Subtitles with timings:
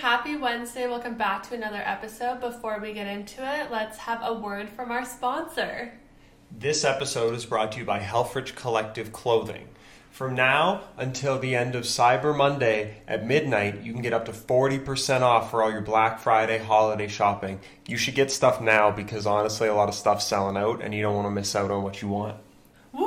[0.00, 0.88] Happy Wednesday.
[0.88, 2.40] Welcome back to another episode.
[2.40, 5.92] Before we get into it, let's have a word from our sponsor.
[6.50, 9.68] This episode is brought to you by Helfrich Collective Clothing.
[10.10, 14.32] From now until the end of Cyber Monday at midnight, you can get up to
[14.32, 17.60] 40% off for all your Black Friday holiday shopping.
[17.86, 21.02] You should get stuff now because honestly, a lot of stuff's selling out and you
[21.02, 22.38] don't want to miss out on what you want.
[22.94, 23.02] Woo!
[23.02, 23.04] A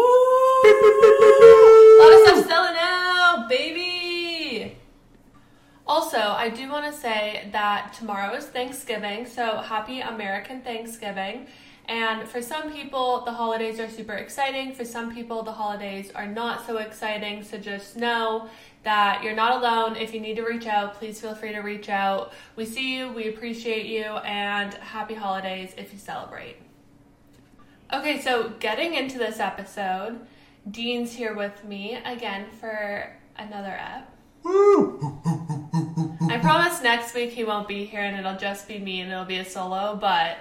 [2.00, 3.93] lot of stuff selling out, baby!
[5.86, 11.48] Also, I do want to say that tomorrow is Thanksgiving, so happy American Thanksgiving.
[11.90, 14.74] And for some people, the holidays are super exciting.
[14.74, 17.44] For some people, the holidays are not so exciting.
[17.44, 18.48] So just know
[18.84, 19.98] that you're not alone.
[19.98, 22.32] If you need to reach out, please feel free to reach out.
[22.56, 26.56] We see you, we appreciate you, and happy holidays if you celebrate.
[27.94, 30.22] Okay, so getting into this episode,
[30.70, 34.10] Dean's here with me again for another ep.
[36.30, 39.26] I promise next week he won't be here and it'll just be me and it'll
[39.26, 40.38] be a solo, but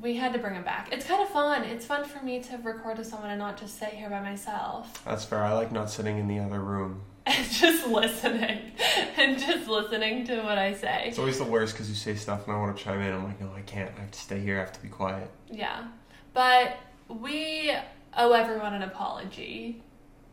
[0.00, 0.88] we had to bring him back.
[0.92, 1.64] It's kind of fun.
[1.64, 5.02] It's fun for me to record with someone and not just sit here by myself
[5.04, 5.42] That's fair.
[5.42, 7.02] I like not sitting in the other room.
[7.26, 8.72] and just listening
[9.18, 11.04] and just listening to what I say.
[11.08, 13.12] It's always the worst because you say stuff and I want to chime in.
[13.12, 13.90] I'm like, no, I can't.
[13.98, 14.56] I have to stay here.
[14.56, 15.30] I have to be quiet.
[15.50, 15.88] Yeah.
[16.32, 16.78] But
[17.08, 17.72] we
[18.16, 19.82] owe everyone an apology.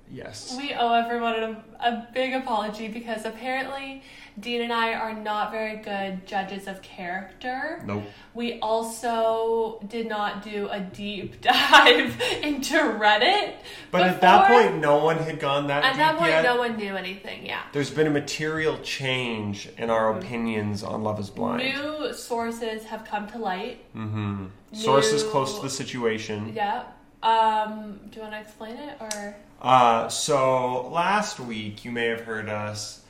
[0.10, 0.56] Yes.
[0.58, 4.04] We owe everyone a, a big apology because apparently
[4.40, 7.82] Dean and I are not very good judges of character.
[7.86, 8.04] Nope.
[8.34, 13.54] We also did not do a deep dive into Reddit.
[13.92, 16.44] But at that point, no one had gone that at deep that point, yet.
[16.44, 17.46] no one knew anything.
[17.46, 17.62] Yeah.
[17.72, 20.26] There's been a material change in our Mm-hmm.
[20.26, 21.64] opinions on Love is Blind.
[21.64, 23.86] New sources have come to light.
[23.96, 24.46] mm-hmm.
[24.74, 26.52] Sources New- close to the situation.
[26.54, 26.84] Yeah.
[27.24, 29.36] Um, do you want to explain it or?
[29.62, 33.02] Uh, so last week you may have heard us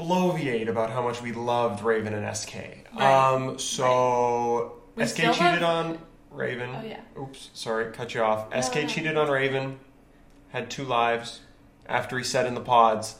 [0.00, 2.54] bloviate about how much we loved Raven and SK.
[2.96, 3.02] Right.
[3.32, 5.98] Um, so We SK cheated love- on
[6.30, 6.70] Raven.
[6.74, 7.00] Oh, yeah.
[7.20, 8.46] Oops, sorry, cut you off.
[8.54, 8.86] SK no.
[8.88, 9.78] cheated on Raven,
[10.50, 11.40] had two lives.
[11.86, 13.16] After he said in the pods,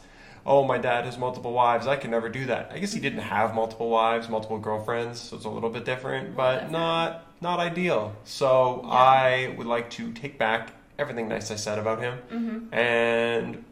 [0.47, 1.89] "Oh, my dad has multiple wives.
[1.89, 5.35] I can never do that." I guess he didn't have multiple wives, multiple girlfriends, so
[5.37, 6.73] it's a little bit different, but different.
[6.73, 8.15] not not ideal.
[8.25, 8.91] So Yeah.
[8.91, 10.71] I would like to take back
[11.01, 12.19] everything nice I said about him.
[12.31, 12.75] Mm-hmm.
[12.75, 13.65] And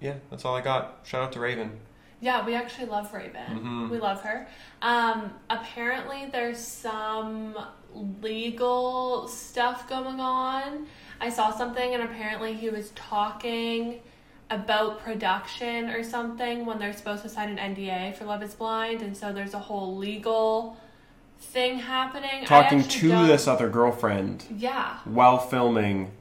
[0.00, 1.00] yeah, that's all I got.
[1.02, 1.80] Shout out to Raven.
[2.24, 3.60] Yeah, we actually love Raven.
[3.60, 3.90] Mhm.
[3.90, 4.46] We love her.
[4.80, 7.54] Um, apparently, there's some
[8.22, 10.86] legal stuff going on.
[11.20, 14.00] I saw something, and apparently, he was talking
[14.48, 19.02] about production or something when they're supposed to sign an NDA for Love Is Blind,
[19.02, 20.78] and so there's a whole legal
[21.38, 22.46] thing happening.
[22.46, 24.94] Talking to don't- this other girlfriend Yeah.
[25.04, 26.12] while filming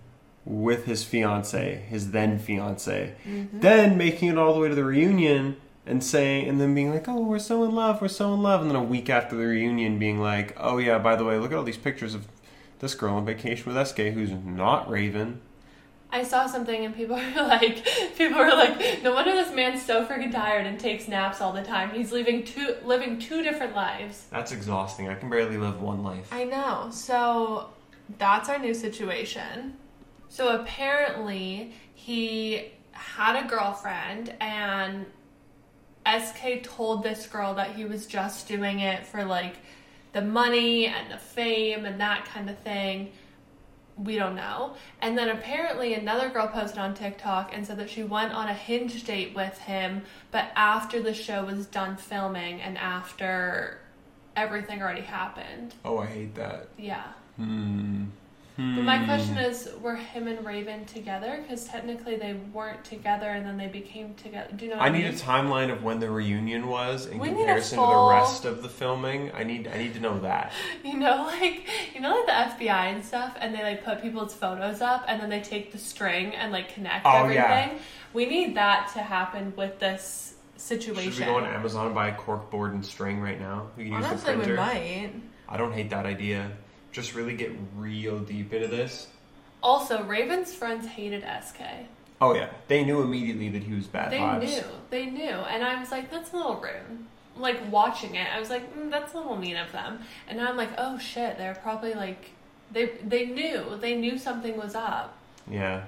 [0.45, 3.59] with his fiance, his then fiance, Mm-hmm.
[3.61, 5.55] then making it all the way to the reunion
[5.85, 8.61] and saying, and then being like, "Oh, we're so in love, we're so in love,"
[8.61, 11.51] and then a week after the reunion, being like, "Oh yeah, by the way, look
[11.51, 12.27] at all these pictures of
[12.79, 15.41] this girl on vacation with SK, who's not Raven."
[16.13, 17.83] I saw something and people were like,
[18.15, 21.63] people were like, no wonder this man's so freaking tired and takes naps all the
[21.63, 21.89] time.
[21.89, 24.27] He's living two, living two different lives.
[24.29, 25.09] That's exhausting.
[25.09, 26.31] I can barely live one life.
[26.31, 26.89] I know.
[26.91, 27.69] So
[28.19, 29.75] that's our new situation.
[30.29, 35.07] So apparently he had a girlfriend and
[36.05, 39.55] SK told this girl that he was just doing it for like
[40.13, 43.11] the money and the fame and that kind of thing.
[43.97, 44.75] We don't know.
[45.01, 48.53] And then apparently another girl posted on TikTok and said that she went on a
[48.53, 53.79] hinge date with him, but after the show was done filming and after
[54.35, 55.75] everything already happened.
[55.85, 56.69] Oh, I hate that.
[56.77, 57.05] Yeah.
[57.37, 58.05] Hmm.
[58.55, 59.05] But my hmm.
[59.05, 61.39] question is, were him and Raven together?
[61.41, 64.49] Because technically they weren't together, and then they became together.
[64.55, 64.77] Do you know?
[64.77, 65.13] What I I, need mean?
[65.15, 68.61] a timeline of when the reunion was in We comparison full- to the rest of
[68.61, 69.31] the filming.
[69.33, 70.51] I need I need to know that.
[70.83, 74.35] You know, like you know, like the FBI and stuff, and they like put people's
[74.35, 77.35] photos up, and then they take the string and like connect Oh, everything.
[77.35, 77.77] yeah.
[78.13, 81.11] We need that to happen with this situation.
[81.11, 83.69] Should we go on Amazon and buy a cork board and string right now?
[83.75, 84.61] We can use Honestly, the we printer.
[84.61, 85.11] might.
[85.49, 86.51] I don't hate that idea.
[86.93, 89.07] Just really get real deep into this.
[89.61, 91.59] Also, Raven's friends hated SK.
[92.21, 94.41] Oh yeah, they knew immediately that he was bad They vibes.
[94.45, 94.63] knew.
[94.89, 95.29] They knew.
[95.29, 97.05] And I was like, that's a little rude.
[97.35, 99.99] Like, watching it, I was like, mm, that's a little mean of them.
[100.29, 102.29] And now I'm like, oh shit, they're probably like,
[102.71, 103.77] they, they knew.
[103.81, 105.17] They knew something was up.
[105.49, 105.85] Yeah.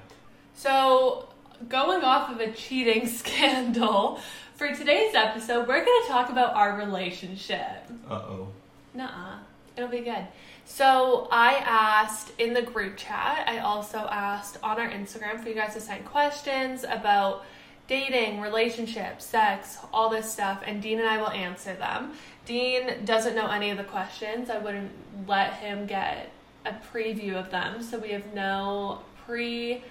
[0.56, 1.30] So,
[1.70, 4.20] going off of a cheating scandal,
[4.56, 7.84] for today's episode, we're going to talk about our relationship.
[8.10, 8.48] Uh oh.
[8.94, 9.38] Nuh-uh.
[9.78, 10.28] It'll be good.
[10.66, 15.56] So I asked in the group chat, I also asked on our Instagram for you
[15.56, 17.46] guys to send questions about
[17.88, 22.14] dating, relationships, sex, all this stuff, and Dean and I will answer them.
[22.46, 24.50] Dean doesn't know any of the questions.
[24.50, 24.92] I wouldn't
[25.28, 26.32] let him get
[26.66, 29.84] a preview of them, so we have no pre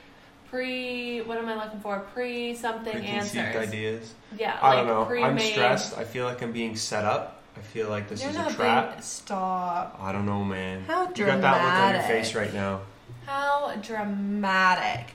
[0.51, 2.01] pre what am I looking for?
[2.13, 3.57] Pre something answers.
[3.57, 4.15] ideas.
[4.39, 5.25] Yeah, I like don't know.
[5.25, 5.97] I'm stressed.
[5.97, 7.43] I feel like I'm being set up.
[7.57, 8.91] I feel like this You're is not a trap.
[8.91, 9.99] being stop.
[10.01, 10.85] I don't know, man.
[10.85, 11.19] How dramatic.
[11.19, 12.81] You got that look on your face right now.
[13.27, 15.15] How dramatic.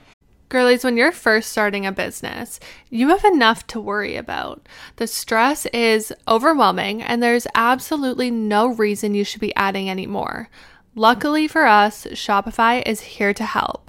[0.49, 2.59] Girlies, when you're first starting a business,
[2.89, 4.67] you have enough to worry about.
[4.95, 10.49] The stress is overwhelming, and there's absolutely no reason you should be adding any more.
[10.95, 13.88] Luckily for us, Shopify is here to help.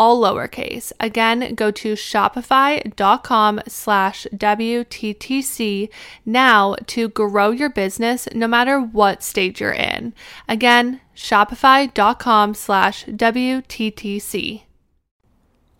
[0.00, 0.92] all lowercase.
[0.98, 5.90] Again, go to shopify.com slash WTTC
[6.24, 10.14] now to grow your business no matter what stage you're in.
[10.48, 14.62] Again, shopify.com slash WTTC.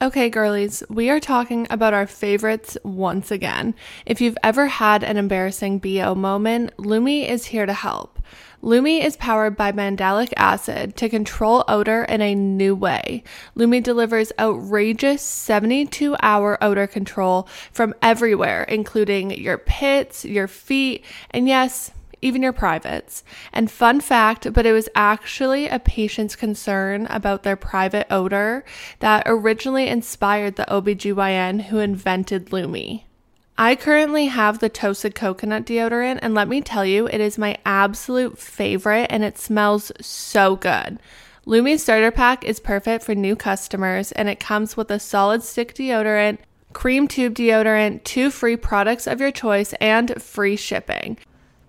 [0.03, 3.75] Okay, girlies, we are talking about our favorites once again.
[4.05, 8.19] If you've ever had an embarrassing BO moment, Lume is here to help.
[8.63, 13.25] Lume is powered by mandelic acid to control odor in a new way.
[13.55, 21.49] Lume delivers outrageous 72 hour odor control from everywhere, including your pits, your feet, and
[21.49, 21.91] yes,
[22.21, 23.25] even your privates.
[23.53, 28.65] And fun fact, but it was actually a patient's concern about their private odor
[28.99, 33.01] that originally inspired the OBGYN who invented Lume.
[33.63, 37.59] I currently have the toasted coconut deodorant, and let me tell you, it is my
[37.67, 40.99] absolute favorite and it smells so good.
[41.45, 45.75] Lume Starter Pack is perfect for new customers, and it comes with a solid stick
[45.75, 46.39] deodorant,
[46.73, 51.19] cream tube deodorant, two free products of your choice, and free shipping.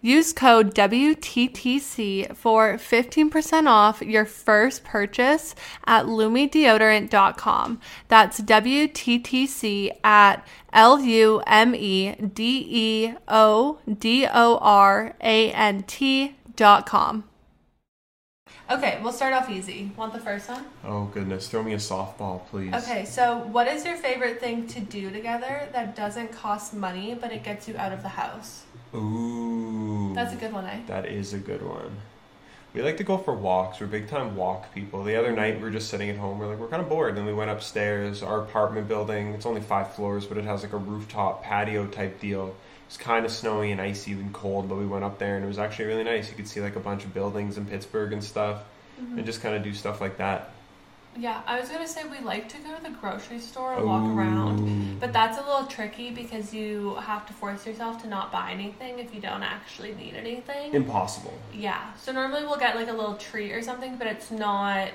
[0.00, 7.80] Use code WTTC for 15% off your first purchase at lumedeodorant.com.
[8.08, 15.82] That's WTTC at L U M E D E O D O R A N
[15.84, 17.24] T dot com.
[18.68, 19.92] Okay, we'll start off easy.
[19.96, 20.64] Want the first one?
[20.84, 22.74] Oh goodness, throw me a softball, please.
[22.74, 27.32] Okay, so what is your favorite thing to do together that doesn't cost money but
[27.32, 28.65] it gets you out of the house?
[28.96, 30.12] Ooh.
[30.14, 30.80] That's a good one, eh?
[30.86, 31.96] That is a good one.
[32.72, 33.80] We like to go for walks.
[33.80, 35.02] We're big time walk people.
[35.02, 36.38] The other night we were just sitting at home.
[36.38, 37.16] We're like, we're kind of bored.
[37.16, 38.22] Then we went upstairs.
[38.22, 42.20] Our apartment building, it's only five floors, but it has like a rooftop patio type
[42.20, 42.54] deal.
[42.86, 45.48] It's kind of snowy and icy and cold, but we went up there and it
[45.48, 46.28] was actually really nice.
[46.28, 48.62] You could see like a bunch of buildings in Pittsburgh and stuff
[48.98, 50.50] and just kind of do stuff like that.
[51.18, 54.04] Yeah, I was gonna say we like to go to the grocery store and walk
[54.04, 58.50] around, but that's a little tricky because you have to force yourself to not buy
[58.52, 60.74] anything if you don't actually need anything.
[60.74, 61.34] Impossible.
[61.54, 64.88] Yeah, so normally we'll get like a little treat or something, but it's not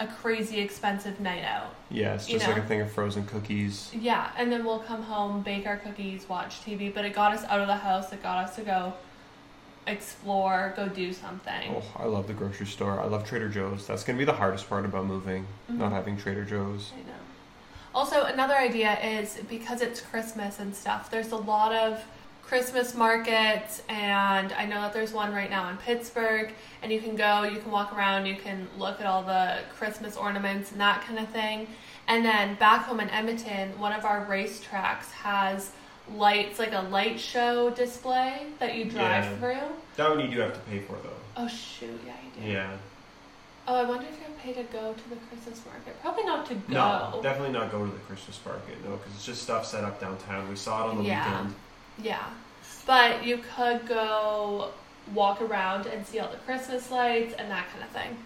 [0.00, 1.74] a crazy expensive night out.
[1.90, 3.90] Yeah, it's You just like a thing of frozen cookies.
[3.94, 7.44] Yeah, and then we'll come home, bake our cookies, watch TV, but it got us
[7.44, 8.94] out of the house, it got us to go
[9.86, 11.74] explore, go do something.
[11.76, 13.00] Oh, I love the grocery store.
[13.00, 13.86] I love Trader Joe's.
[13.86, 15.78] That's gonna be the hardest part about moving, Mm-hmm.
[15.78, 16.92] not having Trader Joe's.
[16.94, 17.14] I know.
[17.94, 22.02] Also, another idea is because it's Christmas and stuff, there's a lot of
[22.42, 27.16] Christmas markets, and I know that there's one right now in Pittsburgh, and you can
[27.16, 31.02] go, you can walk around, you can look at all the Christmas ornaments and that
[31.02, 31.66] kind of thing.
[32.08, 35.70] And then back home in Edmonton, one of our racetracks has
[36.16, 39.36] lights, like a light show display that you drive Yeah.
[39.36, 39.76] through.
[39.96, 41.10] That one you do have to pay for though.
[41.36, 42.50] Oh, shoot, yeah, you do.
[42.52, 42.70] Yeah.
[43.68, 46.00] Oh, I wonder if you pay to go to the Christmas market.
[46.02, 46.60] Probably not to go.
[46.74, 48.84] No, definitely not go to the Christmas market.
[48.84, 50.48] No, because it's just stuff set up downtown.
[50.48, 51.24] We saw it on the Yeah.
[51.24, 51.54] weekend.
[51.98, 52.24] Yeah.
[52.86, 54.70] But you could go
[55.14, 58.16] walk around and see all the Christmas lights and that kind of thing.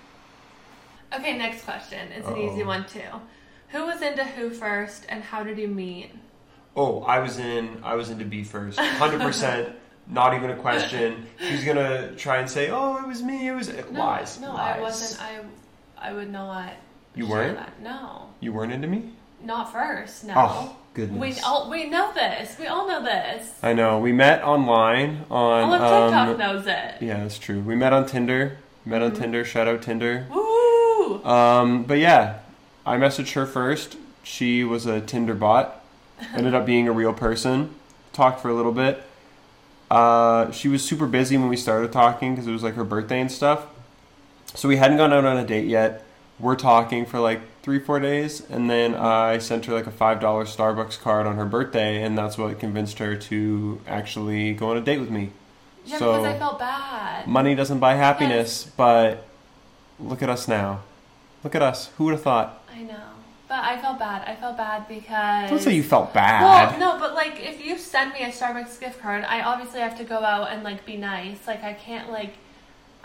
[1.15, 2.09] Okay, next question.
[2.13, 3.01] It's an easy one too.
[3.71, 6.13] Who was into who first and how did you meet?
[6.77, 7.81] Oh, I was in.
[7.83, 9.75] I was into B first, hundred percent.
[10.09, 11.27] Not even a question.
[11.41, 14.39] She's gonna try and say, "Oh, it was me." It was No, lies.
[14.41, 14.77] No, lies.
[14.77, 15.23] I wasn't.
[15.23, 16.71] I I would not.
[17.17, 17.57] You weren't?
[17.57, 17.81] That.
[17.83, 19.11] No, You weren't into me.
[19.43, 20.25] not first.
[20.25, 20.35] No.
[20.37, 21.19] Oh goodness.
[21.39, 22.57] We all we know this.
[22.59, 23.51] We all know this.
[23.63, 23.99] I know.
[23.99, 25.65] We met online on.
[25.65, 26.95] All of TikTok um, knows it.
[27.03, 27.61] yeah, that's true.
[27.61, 28.59] We met on Tinder.
[28.85, 29.15] Met Mm-hmm.
[29.17, 29.45] on Tinder.
[29.45, 30.27] Shout out Tinder.
[30.31, 31.25] Woo!
[31.25, 32.41] Um, but yeah,
[32.85, 33.97] I messaged her first.
[34.23, 35.83] She was a Tinder bot.
[36.35, 37.75] Ended up being a real person.
[38.13, 39.03] Talked for a little bit.
[39.91, 43.21] Uh, she was super busy when we started talking because it was like her birthday
[43.21, 43.67] and stuff.
[44.55, 46.05] So we hadn't gone out on a date yet.
[46.39, 50.21] We're talking for like three, four days, and then I sent her like a five
[50.21, 54.77] dollar Starbucks card on her birthday, and that's what convinced her to actually go on
[54.77, 55.31] a date with me.
[55.85, 57.27] Yeah, so because I felt bad.
[57.27, 59.25] money doesn't buy happiness, but
[60.01, 60.81] look at us now.
[61.45, 61.91] Look at us.
[61.97, 62.63] Who would have thought?
[62.73, 63.01] I know.
[63.49, 64.27] But I felt bad.
[64.27, 65.51] I felt bad because.
[65.51, 66.43] Don't say you felt bad.
[66.43, 69.97] Well, no, but like if you send me a Starbucks gift card, I obviously have
[69.99, 71.47] to go out and like be nice.
[71.47, 72.35] Like I can't like.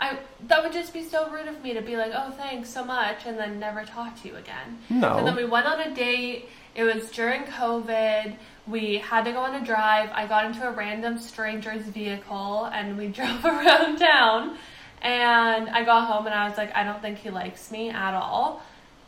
[0.00, 0.18] I
[0.48, 3.24] that would just be so rude of me to be like, oh, thanks so much,
[3.24, 4.78] and then never talk to you again.
[4.90, 5.16] No.
[5.16, 6.48] And then we went on a date.
[6.74, 8.34] It was during COVID.
[8.66, 10.10] We had to go on a drive.
[10.12, 14.56] I got into a random stranger's vehicle and we drove around town.
[15.02, 18.14] And I got home and I was like, I don't think he likes me at
[18.14, 18.62] all.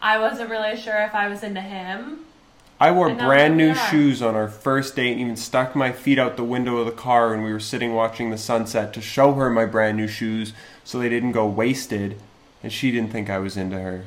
[0.04, 2.18] I wasn't really sure if I was into him.
[2.78, 6.18] I wore And brand new shoes on our first date and even stuck my feet
[6.18, 9.32] out the window of the car when we were sitting watching the sunset to show
[9.32, 10.52] her my brand new shoes
[10.84, 12.20] so they didn't go wasted
[12.62, 14.04] and she didn't think I was into her.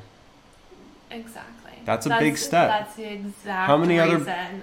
[1.10, 1.72] Exactly.
[1.84, 2.68] That's a big step.
[2.70, 4.18] That's the exact How many other-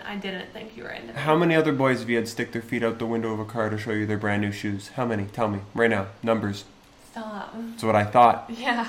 [0.06, 1.14] I didn't think you were into.
[1.14, 3.44] How many other boys have you had stick their feet out the window of a
[3.44, 4.90] car to show you their brand new shoes?
[4.94, 5.24] How many?
[5.24, 5.60] Tell me.
[5.74, 6.06] Right now.
[6.22, 6.64] Numbers.
[7.10, 7.56] Stop.
[7.70, 8.48] That's what I thought.
[8.56, 8.86] Yeah.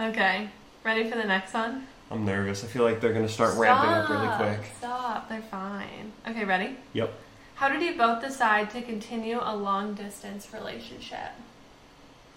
[0.00, 0.48] Okay.
[0.88, 1.86] Ready for the next one?
[2.10, 2.64] I'm nervous.
[2.64, 4.38] I feel like they're going to start ramping up really Stop.
[4.38, 4.72] quick.
[4.78, 5.28] Stop.
[5.28, 6.12] They're fine.
[6.26, 6.76] Okay, ready?
[6.94, 7.12] Yep.
[7.56, 11.32] How did you both decide to continue a long distance relationship?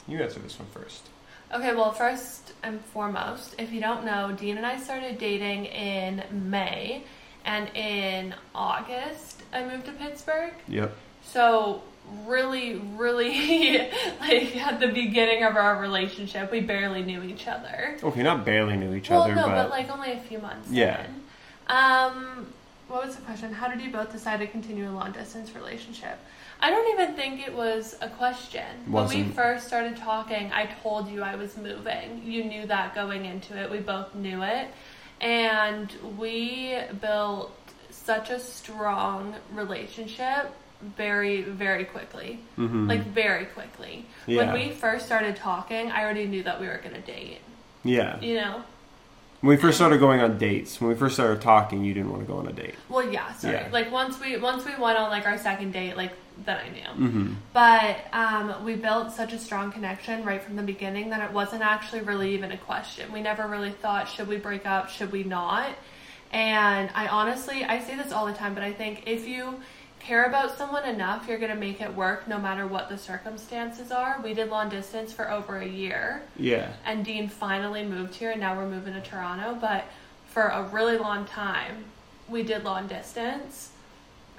[0.06, 1.08] You answer this one first.
[1.54, 6.22] Okay, well, first and foremost, if you don't know, Dean and I started dating in
[6.30, 7.06] May,
[7.46, 10.56] and in August, I moved to Pittsburgh.
[10.68, 10.94] Yep.
[11.24, 11.84] So,
[12.26, 13.78] really, really,
[14.20, 17.98] like at the beginning of our relationship, we barely knew each other.
[18.02, 20.70] Okay, not barely knew each Well, other, no, but, but like only a few months.
[20.72, 21.06] Yeah.
[21.06, 21.22] in.
[21.68, 22.54] Um,
[22.88, 23.54] what was the question?
[23.54, 26.20] How did you both decide to continue a long distance relationship?
[26.60, 28.66] I don't even think it was a question.
[28.88, 32.22] When we first started talking, I told you I was moving.
[32.24, 33.72] You knew that going into it.
[33.72, 34.68] We both knew it.
[35.22, 37.52] And we built
[37.90, 40.54] such a strong relationship
[40.98, 42.40] very, very quickly.
[42.58, 42.88] Mhm.
[42.90, 44.06] Like, very quickly.
[44.28, 44.38] Yeah.
[44.52, 47.42] When we first started talking, I already knew that we were going to date.
[47.84, 48.20] yeah.
[48.22, 48.64] You know?
[49.42, 52.22] When we first started going on dates, when we first started talking, you didn't want
[52.22, 52.76] to go on a date.
[52.90, 53.56] Well, yeah, sorry.
[53.56, 53.70] Yeah.
[53.72, 56.14] Like once we once we went on like our second date, like
[56.46, 57.08] then I knew.
[57.08, 57.34] Mm-hmm.
[57.52, 61.64] But um, we built such a strong connection right from the beginning that it wasn't
[61.64, 63.12] actually really even a question.
[63.12, 65.70] We never really thought should we break up, should we not.
[66.32, 69.56] And I honestly, I say this all the time, but I think if you
[70.02, 74.20] care about someone enough, you're gonna make it work no matter what the circumstances are.
[74.24, 76.70] We did long distance for over a year Yeah.
[76.86, 79.58] and Dean finally moved here, and now we're moving to Toronto.
[79.60, 79.86] But
[80.28, 81.86] for a really long time,
[82.28, 83.70] we did long distance,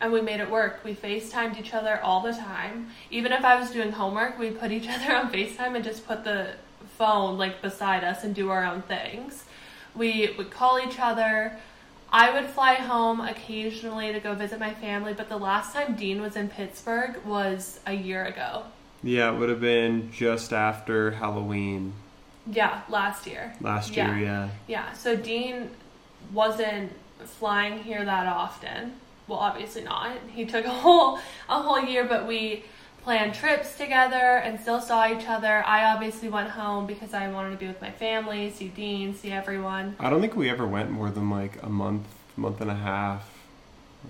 [0.00, 0.80] and we made it work.
[0.84, 2.90] We FaceTimed each other all the time.
[3.10, 6.24] Even if I was doing homework, we put each other on FaceTime and just put
[6.24, 6.48] the
[6.98, 9.44] phone like beside us and do our own things.
[9.94, 11.56] We would call each other.
[12.14, 16.20] I would fly home occasionally to go visit my family, but the last time Dean
[16.20, 18.64] was in Pittsburgh was a year ago.
[19.02, 21.94] Yeah, it would have been just after Halloween
[22.46, 23.54] Yeah, last year.
[23.60, 24.16] last year.
[24.18, 24.48] Yeah.
[24.66, 25.70] Yeah, so Dean
[26.34, 26.92] wasn't
[27.24, 28.92] flying here that often.
[29.26, 30.10] Well, obviously not.
[30.34, 32.64] He took a whole a whole year, but we
[33.02, 35.64] planned trips together and still saw each other.
[35.66, 39.32] I obviously went home because I wanted to be with my family, see Dean, see
[39.32, 39.96] everyone.
[39.98, 42.06] I don't think we ever went more than like a month,
[42.36, 43.28] month and a half,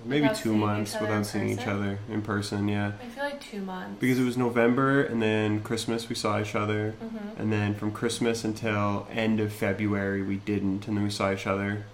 [0.04, 2.68] maybe Without two months without seeing each other in person.
[2.68, 2.92] Yeah.
[3.02, 3.98] I feel like two months.
[3.98, 6.94] Because it was November and then Christmas we saw each other.
[7.02, 7.38] Mhm.
[7.40, 11.46] And then from Christmas until end of February we didn't and then we saw each
[11.46, 11.84] other.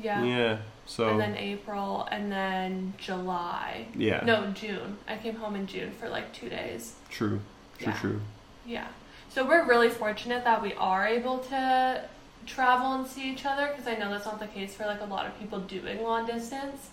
[0.00, 0.22] yeah.
[0.22, 0.56] Yeah.
[0.90, 3.86] So And then April and then July.
[3.94, 4.24] yeah.
[4.24, 4.98] No, June.
[5.06, 6.96] I came home in June for like two days.
[7.08, 7.40] True.
[7.78, 7.98] True, Yeah.
[8.00, 8.20] true.
[8.66, 8.88] Yeah.
[9.28, 12.02] So we're really fortunate that we are able to
[12.44, 15.04] travel and see each other because I know that's not the case for like a
[15.04, 16.90] lot of people doing long distance.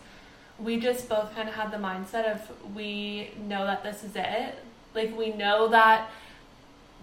[0.59, 4.53] We just both kind of had the mindset of we know that this is it.
[4.93, 6.11] Like we know that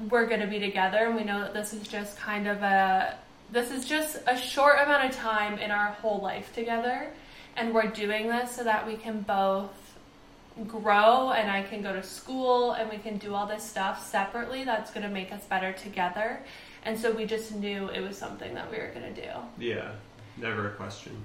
[0.09, 3.17] we're going to be together and we know that this is just kind of a
[3.55, 7.07] this is just a short amount of time in our whole life together
[7.57, 9.71] and we're doing this so that we can both
[10.67, 14.65] grow and I can go to school and we can do all this stuff separately
[14.65, 16.41] that's going to make us better together.
[16.85, 19.31] And so we just knew it was something that we were going to do.
[19.57, 19.93] Yeah.
[20.37, 21.17] Never a question.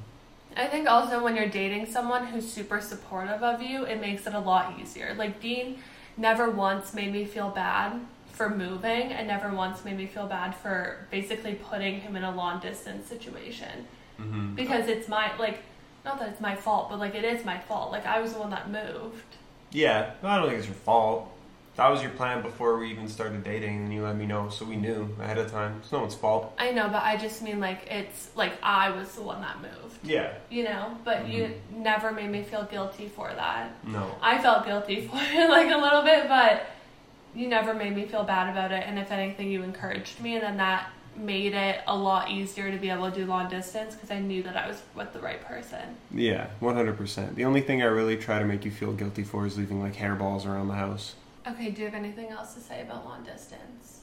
[0.56, 4.36] I think also when you're dating someone who's super supportive of you, it makes it
[4.36, 5.16] a lot easier.
[5.16, 5.80] Like Dean
[6.16, 8.00] never once made me feel bad
[8.40, 12.34] for moving and never once made me feel bad for basically putting him in a
[12.34, 13.86] long distance situation.
[14.18, 14.56] Mm-hmm.
[14.56, 15.60] Because it's my like
[16.06, 17.92] not that it's my fault, but like it is my fault.
[17.92, 19.26] Like I was the one that moved.
[19.72, 20.14] Yeah.
[20.24, 21.30] I don't think it's your fault.
[21.76, 24.64] That was your plan before we even started dating and you let me know so
[24.64, 25.80] we knew ahead of time.
[25.82, 26.54] It's no one's fault.
[26.58, 29.98] I know, but I just mean like it's like I was the one that moved,
[30.02, 30.32] Yeah.
[30.50, 30.98] you know.
[31.04, 33.72] But you never made me feel guilty for that.
[33.86, 34.16] No.
[34.22, 36.68] I felt guilty for it like a little bit, but
[37.36, 38.84] you never made me feel bad about it.
[38.86, 42.78] And if anything, you encouraged me, and then that made it a lot easier to
[42.78, 45.44] be able to do long distance because I knew that I was with the right
[45.44, 45.98] person.
[46.12, 47.36] Yeah, 100%.
[47.36, 49.96] The only thing I really try to make you feel guilty for is leaving like
[49.96, 51.16] hairballs around the house.
[51.48, 54.02] Okay, do you have anything else to say about long distance?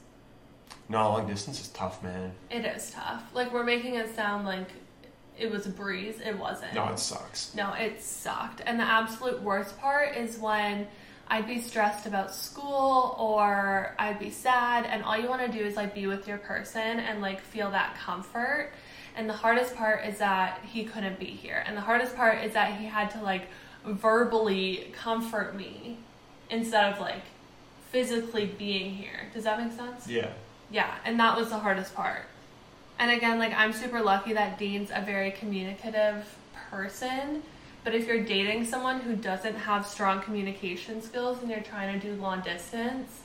[0.88, 2.32] No, long distance is tough, man.
[2.50, 3.22] It is tough.
[3.34, 4.68] Like we're making it sound like
[5.38, 6.20] it was a breeze.
[6.24, 6.74] It wasn't.
[6.74, 7.54] No, it sucks.
[7.54, 8.62] No, it sucked.
[8.64, 10.86] And the absolute worst part is when
[11.28, 15.64] I'd be stressed about school or I'd be sad and all you want to do
[15.64, 18.70] is like be with your person and like feel that comfort.
[19.16, 21.64] And the hardest part is that he couldn't be here.
[21.66, 23.48] And the hardest part is that he had to like
[23.84, 25.98] verbally comfort me
[26.50, 27.22] instead of like
[27.90, 29.28] physically being here.
[29.32, 30.06] Does that make sense?
[30.06, 30.32] Yeah.
[30.70, 32.22] Yeah, and that was the hardest part.
[32.98, 36.36] And again, like I'm super lucky that Dean's a very communicative
[36.70, 37.42] person.
[37.86, 42.04] But if you're dating someone who doesn't have strong communication skills and you're trying to
[42.04, 43.20] do long distance,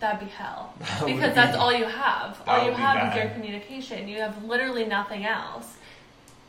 [0.00, 0.74] that'd be hell.
[0.80, 2.42] That because be- that's all you have.
[2.48, 4.08] All you have is your communication.
[4.08, 5.76] You have literally nothing else.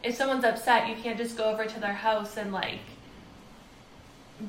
[0.02, 2.80] If someone's upset, you can't just go over to their house and like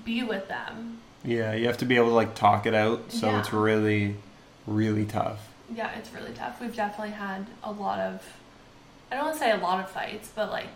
[0.03, 1.03] be with them.
[1.25, 3.41] Yeah, you have to be able to like talk it out, so Yeah.
[3.41, 4.17] it's really,
[4.67, 5.47] really tough.
[5.77, 6.59] Yeah, it's really tough.
[6.59, 8.23] We've definitely had a lot of,
[9.13, 10.69] I don't want to say a lot of fights, but like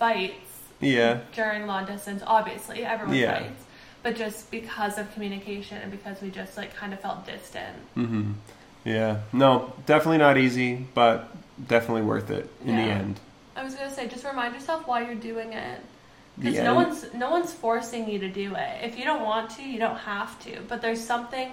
[0.00, 0.34] fights
[0.80, 1.18] Yeah.
[1.36, 2.22] during long distance.
[2.26, 3.38] Obviously, everyone Yeah.
[3.38, 3.64] fights,
[4.02, 7.76] but just because of communication and because we just like kind of felt distant.
[7.96, 8.32] Mm-hmm.
[8.84, 9.18] Yeah.
[9.32, 11.28] No, definitely not easy, but
[11.68, 13.20] definitely worth it in the end.
[13.54, 15.80] I was gonna say, just remind yourself why you're doing it.
[16.38, 18.78] Because no one's no one's forcing you to do it.
[18.82, 20.60] If you don't want to, you don't have to.
[20.66, 21.50] But there's something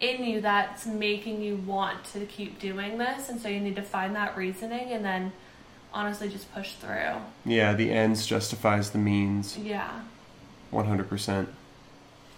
[0.00, 3.82] in you that's making you want to keep doing this, and so you need to
[3.82, 5.32] find that reasoning and then
[5.96, 7.14] honestly just push through.
[7.46, 9.56] Yeah, the ends justifies the means.
[9.56, 10.02] Yeah.
[10.70, 11.46] 100%.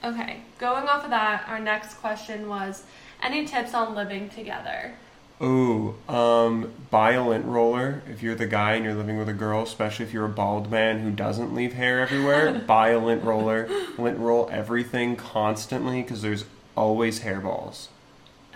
[0.05, 0.41] Okay.
[0.59, 2.85] Going off of that, our next question was
[3.21, 4.95] any tips on living together?
[5.43, 9.33] Ooh, um, buy a lint roller if you're the guy and you're living with a
[9.33, 12.53] girl, especially if you're a bald man who doesn't leave hair everywhere.
[12.67, 13.69] buy a lint roller,
[13.99, 16.45] lint roll everything constantly because there's
[16.77, 17.89] always hairballs.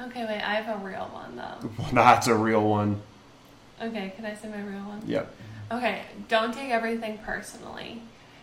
[0.01, 1.87] Okay, wait, I have a real one though.
[1.93, 3.03] That's a real one.
[3.83, 5.03] Okay, can I say my real one?
[5.07, 5.35] Yep.
[5.73, 8.03] Okay, don't take everything personally.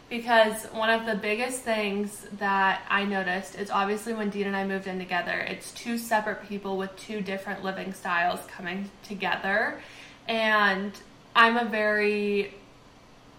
[0.09, 4.65] Because one of the biggest things that I noticed is obviously when Dean and I
[4.65, 9.79] moved in together, it's two separate people with two different living styles coming together.
[10.27, 10.91] And
[11.35, 12.55] I'm a very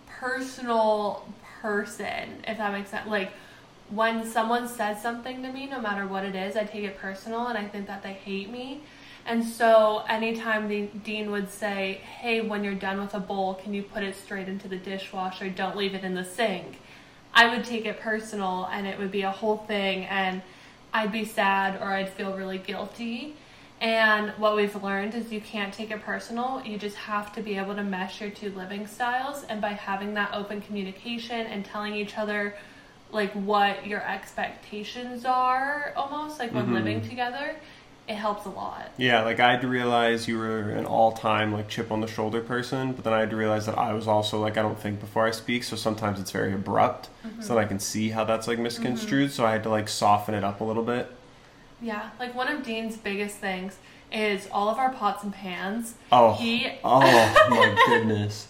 [0.07, 1.27] personal
[1.61, 3.09] person, if that makes sense.
[3.09, 3.33] Like,
[3.91, 7.49] when someone says something to me, no matter what it is, I take it personal
[7.49, 8.83] and I think that they hate me.
[9.27, 13.75] And so anytime the Dean would say, "Hey, when you're done with a bowl, can
[13.75, 15.49] you put it straight into the dishwasher?
[15.49, 16.81] Don't leave it in the sink."
[17.33, 20.43] I would take it personal and it would be a whole thing and
[20.93, 23.37] I'd be sad or I'd feel really guilty.
[23.81, 26.63] And what we've learned is you can't take it personal.
[26.65, 29.45] You just have to be able to mesh your two living styles.
[29.45, 32.57] And by having that open communication and telling each other
[33.13, 36.75] like what your expectations are almost like when mm-hmm.
[36.75, 37.57] living together,
[38.09, 38.91] it helps a lot.
[38.97, 42.41] Yeah, like I had to realize you were an all-time like chip on the shoulder
[42.41, 45.01] person, but then I had to realize that I was also like I don't think
[45.01, 47.43] before I speak, so sometimes it's very abrupt, so mm-hmm.
[47.43, 49.29] that I can see how that's like misconstrued.
[49.29, 49.35] Mm-hmm.
[49.35, 51.11] So I had to like soften it up a little bit.
[51.81, 53.79] Yeah, like one of Dean's biggest things
[54.13, 55.95] is all of our pots and pans.
[56.11, 57.01] Oh, He oh
[57.51, 58.49] my goodness.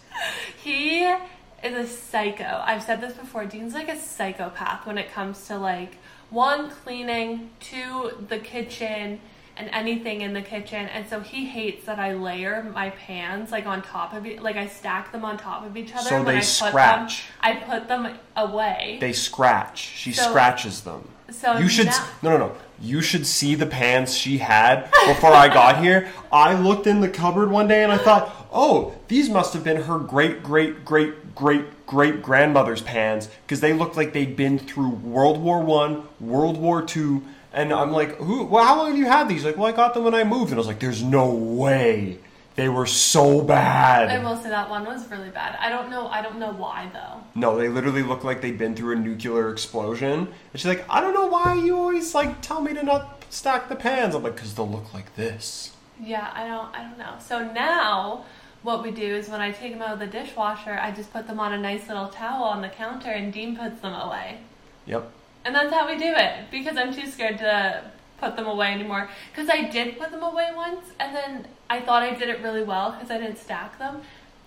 [0.62, 2.62] he is a psycho.
[2.64, 3.44] I've said this before.
[3.44, 5.96] Dean's like a psychopath when it comes to like
[6.30, 9.20] one cleaning, two the kitchen
[9.60, 10.86] and anything in the kitchen.
[10.88, 14.56] And so he hates that I layer my pans like on top of it, like
[14.56, 16.08] I stack them on top of each other.
[16.08, 17.24] So they I put scratch.
[17.26, 18.96] Them, I put them away.
[19.00, 19.78] They scratch.
[19.78, 21.06] She So- scratches them.
[21.30, 22.52] so You should now- no no no.
[22.82, 26.08] You should see the pans she had before I got here.
[26.32, 29.82] I looked in the cupboard one day and I thought, "Oh, these must have been
[29.82, 34.88] her great great great great great grandmother's pans because they looked like they'd been through
[34.88, 39.06] World War 1, World War 2." And I'm like, "Who well, how long have you
[39.06, 41.02] had these?" Like, "Well, I got them when I moved." And I was like, "There's
[41.02, 42.18] no way.
[42.54, 45.56] They were so bad." I will say that one was really bad.
[45.60, 46.06] I don't know.
[46.08, 47.22] I don't know why though.
[47.34, 50.28] No, they literally look like they'd been through a nuclear explosion.
[50.52, 53.68] And she's like, I don't know why you always like tell me to not stack
[53.68, 54.14] the pans.
[54.14, 55.72] I'm like, because they'll look like this.
[56.02, 56.74] Yeah, I don't.
[56.74, 57.14] I don't know.
[57.18, 58.24] So now,
[58.62, 61.26] what we do is when I take them out of the dishwasher, I just put
[61.26, 64.38] them on a nice little towel on the counter, and Dean puts them away.
[64.86, 65.10] Yep.
[65.44, 67.82] And that's how we do it because I'm too scared to
[68.18, 69.08] put them away anymore.
[69.32, 72.62] Because I did put them away once, and then I thought I did it really
[72.62, 74.02] well because I didn't stack them.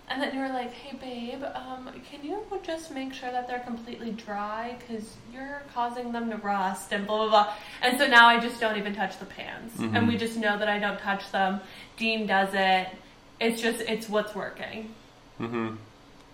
[0.10, 3.62] And then you were like, "Hey, babe, um, can you just make sure that they're
[3.62, 4.76] completely dry?
[4.78, 8.60] Because you're causing them to rust and blah blah blah." And so now I just
[8.60, 11.62] don't even touch the pans, and we just know that I don't touch them.
[11.98, 12.90] Dean does it.
[13.40, 14.94] It's just it's what's working.
[15.40, 15.78] Mhm.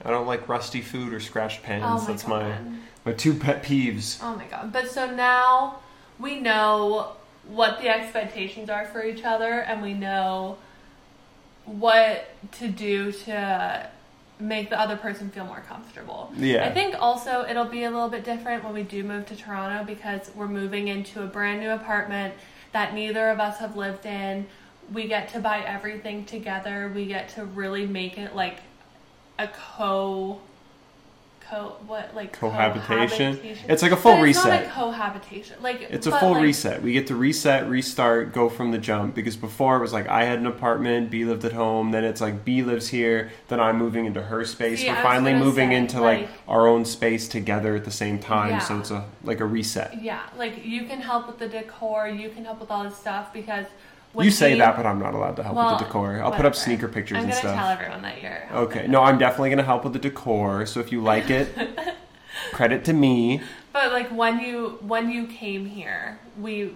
[0.04, 1.84] I don't like rusty food or scratched pans.
[1.86, 2.30] Oh my That's God.
[2.30, 2.58] my
[3.13, 4.19] two pet peeves.
[4.22, 4.72] Oh my god.
[4.72, 5.80] But so now
[6.19, 7.13] we know
[7.48, 10.58] what the expectations are for each other and we know
[11.65, 13.89] what to do to
[14.39, 16.32] make the other person feel more comfortable.
[16.36, 16.65] Yeah.
[16.65, 19.84] I think also it'll be a little bit different when we do move to Toronto
[19.84, 22.34] because we're moving into a brand new apartment
[22.72, 24.48] that neither of us have lived in.
[24.93, 26.91] We get to buy everything together.
[26.93, 28.60] We get to really make it like
[29.38, 30.39] a co
[31.49, 33.33] co what like Cohabitation?
[33.35, 33.69] cohabitation.
[33.69, 34.63] It's like a full But it's reset.
[34.67, 35.57] Not a cohabitation.
[35.62, 36.81] Like It's a full like, reset.
[36.81, 39.15] We get to reset, restart, go from the jump.
[39.15, 41.91] Because before it was like I had an apartment, B lived at home.
[41.91, 43.31] Then it's like B lives here.
[43.47, 44.81] Then I'm moving into her space.
[44.81, 48.19] See, We're finally moving say, into like, like- our own space together at the same
[48.19, 48.59] time.
[48.62, 50.01] So it's a like a reset.
[50.01, 52.07] Yeah, like you can help with the decor.
[52.07, 53.65] You can help with all this stuff because
[54.17, 56.22] You say that, but I'm not allowed to help well, with the decor.
[56.22, 57.56] I'll put up sneaker pictures I'm and gonna stuff.
[57.56, 58.88] tell everyone that you're Okay.
[58.88, 60.65] No, I'm definitely gonna help with the decor.
[60.65, 61.56] So if you like it,
[62.52, 63.41] credit to me.
[63.72, 66.74] But like when you when you came here, we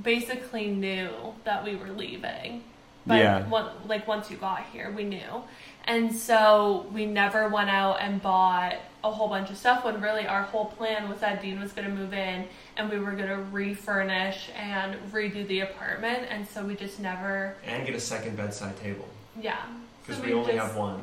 [0.00, 1.08] basically knew
[1.44, 2.64] that we were leaving.
[3.06, 3.48] But Yeah.
[3.48, 5.42] one, like once you got here, we knew.
[5.88, 10.26] And so we never went out and bought a whole bunch of stuff when really
[10.26, 12.44] our whole plan was that Dean was going to move in
[12.76, 16.24] and we were going to refurnish and redo the apartment.
[16.30, 19.08] And so we just never, And get a second bedside table
[19.40, 19.56] yeah.
[20.02, 21.02] because So we only just- have one.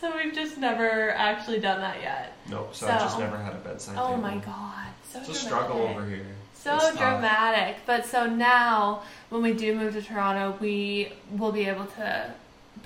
[0.00, 2.34] So we've just never actually done that yet.
[2.50, 4.14] No, so, I've just never had a bedside Oh table.
[4.14, 4.88] Oh my god.
[5.10, 6.26] So It's a struggle over here.
[6.52, 7.76] So It's dramatic.
[7.86, 12.30] But so now, when we do move to Toronto, we will be able to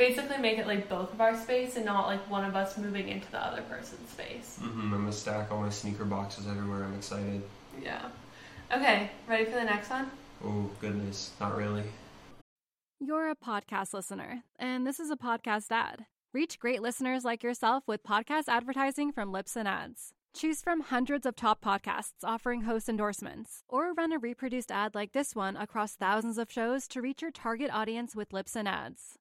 [0.01, 3.09] basically make it like both of our space and not like one of us moving
[3.11, 4.59] into the other person's space.
[4.63, 4.95] Mm-hmm.
[4.95, 6.85] I'm gonna stack all my sneaker boxes everywhere.
[6.85, 7.43] I'm excited.
[7.83, 8.09] Yeah.
[8.75, 10.11] Okay, ready for the next one?
[10.43, 11.83] Oh goodness, not really.
[12.99, 16.07] You're a podcast listener, and this is a podcast ad.
[16.33, 20.15] Reach great listeners like yourself with podcast advertising from Libsyn Ads.
[20.33, 25.13] Choose from hundreds of top podcasts offering host endorsements, or run a reproduced ad like
[25.13, 29.20] this one across thousands of shows to reach your target audience with Libsyn Ads.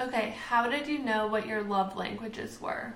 [0.00, 2.94] Okay, how did you know what your love languages were?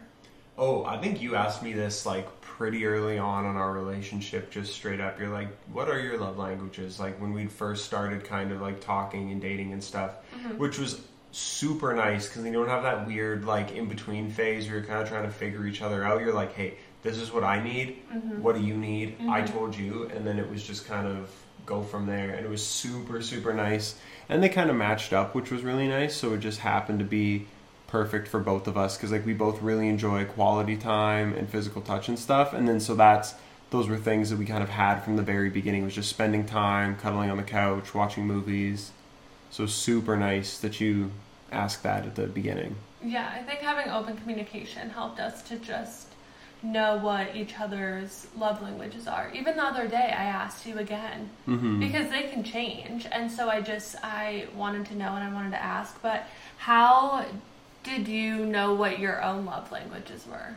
[0.56, 4.74] Oh, I think you asked me this like pretty early on in our relationship, just
[4.74, 5.18] straight up.
[5.18, 7.00] You're like, what are your love languages?
[7.00, 10.58] Like when we first started kind of like talking and dating and stuff, mm-hmm.
[10.58, 11.00] which was
[11.32, 15.00] super nice because you don't have that weird like in between phase where you're kind
[15.00, 16.20] of trying to figure each other out.
[16.20, 18.02] You're like, hey, this is what I need.
[18.12, 18.42] Mm-hmm.
[18.42, 19.16] What do you need?
[19.22, 19.52] I mm-hmm.
[19.52, 20.10] told you.
[20.14, 21.30] And then it was just kind of
[21.66, 22.30] go from there.
[22.30, 23.96] And it was super, super nice.
[24.28, 26.16] And they kind of matched up, which was really nice.
[26.16, 27.46] So it just happened to be
[27.92, 31.82] perfect for both of us because like we both really enjoy quality time and physical
[31.82, 33.34] touch and stuff and then so that's
[33.68, 36.46] those were things that we kind of had from the very beginning was just spending
[36.46, 38.92] time cuddling on the couch watching movies
[39.50, 41.10] so super nice that you
[41.52, 46.11] asked that at the beginning Yeah, I think having open communication helped us to just
[46.62, 49.30] know what each other's love languages are.
[49.34, 51.80] Even the other day, I asked you again mm-hmm.
[51.80, 55.50] because they can change, and so I just I wanted to know and I wanted
[55.50, 56.00] to ask.
[56.02, 56.24] But
[56.58, 57.24] how
[57.82, 60.54] did you know what your own love languages were?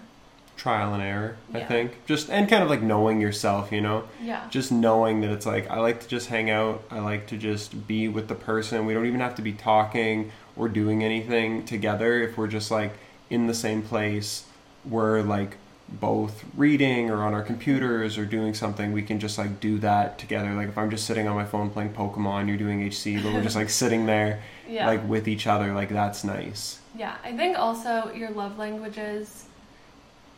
[0.58, 4.48] trial and error i think just and kind of like knowing yourself you know Yeah.
[4.50, 6.82] just knowing that it's like I like to just hang out.
[6.90, 8.86] I like to just be with the person.
[8.86, 12.22] We don't even have to be talking or doing anything together.
[12.24, 12.94] If we're just like
[13.30, 14.46] in the same place,
[14.86, 18.92] we're like both reading or on our computers or doing something.
[18.92, 20.54] We can just like do that together.
[20.54, 23.44] Like if I'm just sitting on my phone playing Pokemon, you're doing HC, but we're
[23.44, 24.88] just like sitting there Yeah.
[24.88, 25.74] like with each other.
[25.74, 26.80] Like that's nice.
[26.98, 29.46] Yeah, I think also your love languages,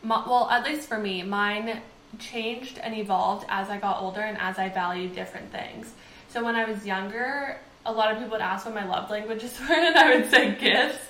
[0.03, 1.81] my, well, at least for me, mine
[2.19, 5.93] changed and evolved as I got older and as I valued different things.
[6.29, 9.57] So when I was younger, a lot of people would ask what my love languages
[9.69, 11.05] were, and I would say gifts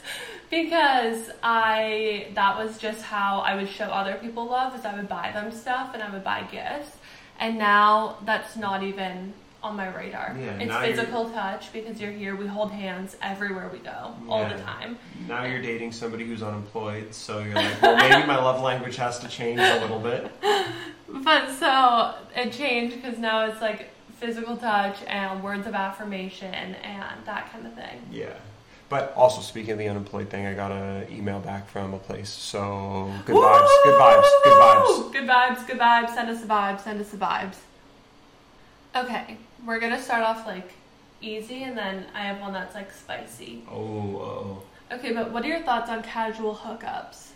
[0.49, 4.77] because I that was just how I would show other people love.
[4.77, 6.95] Is I would buy them stuff and I would buy gifts,
[7.39, 9.33] and now that's not even
[9.63, 10.35] on my radar.
[10.39, 12.35] Yeah, it's you're- physical touch because you're here.
[12.35, 14.97] We hold hands everywhere we go, all the time.
[15.27, 19.17] Now you're dating somebody who's unemployed, so you're like, well, maybe my love language has
[19.19, 20.31] to change a little bit.
[21.09, 26.75] But so it changed because now it's like physical touch and words of affirmation and
[27.25, 28.01] that kind of thing.
[28.11, 28.33] Yeah.
[28.89, 32.29] But also, speaking of the unemployed thing, I got an email back from a place.
[32.29, 35.11] So, good vibes, good vibes, good vibes.
[35.13, 36.13] Good vibes, good vibes.
[36.13, 37.55] Send us the vibes, send us the vibes.
[38.95, 40.71] Okay, we're gonna start off like
[41.21, 43.63] easy and then I have one that's like spicy.
[43.69, 47.31] Oh, oh, Okay, but what are your thoughts on casual hookups?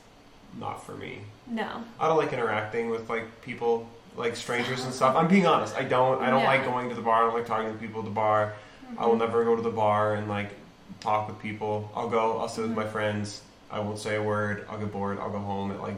[0.57, 1.19] not for me.
[1.47, 1.83] No.
[1.99, 3.87] I don't like interacting with like people,
[4.17, 5.15] like strangers and stuff.
[5.15, 5.75] I'm being honest.
[5.75, 6.21] I don't.
[6.21, 6.47] I don't Yeah.
[6.47, 7.23] like going to the bar.
[7.23, 8.53] I don't like talking to people at the bar.
[8.97, 9.19] I will mm-hmm.
[9.19, 10.49] never go to the bar and like
[10.99, 11.91] talk with people.
[11.95, 12.39] I'll go.
[12.39, 12.91] I'll sit with my mm-hmm.
[12.91, 13.41] friends.
[13.69, 14.65] I won't say a word.
[14.69, 15.19] I'll get bored.
[15.19, 15.97] I'll go home at like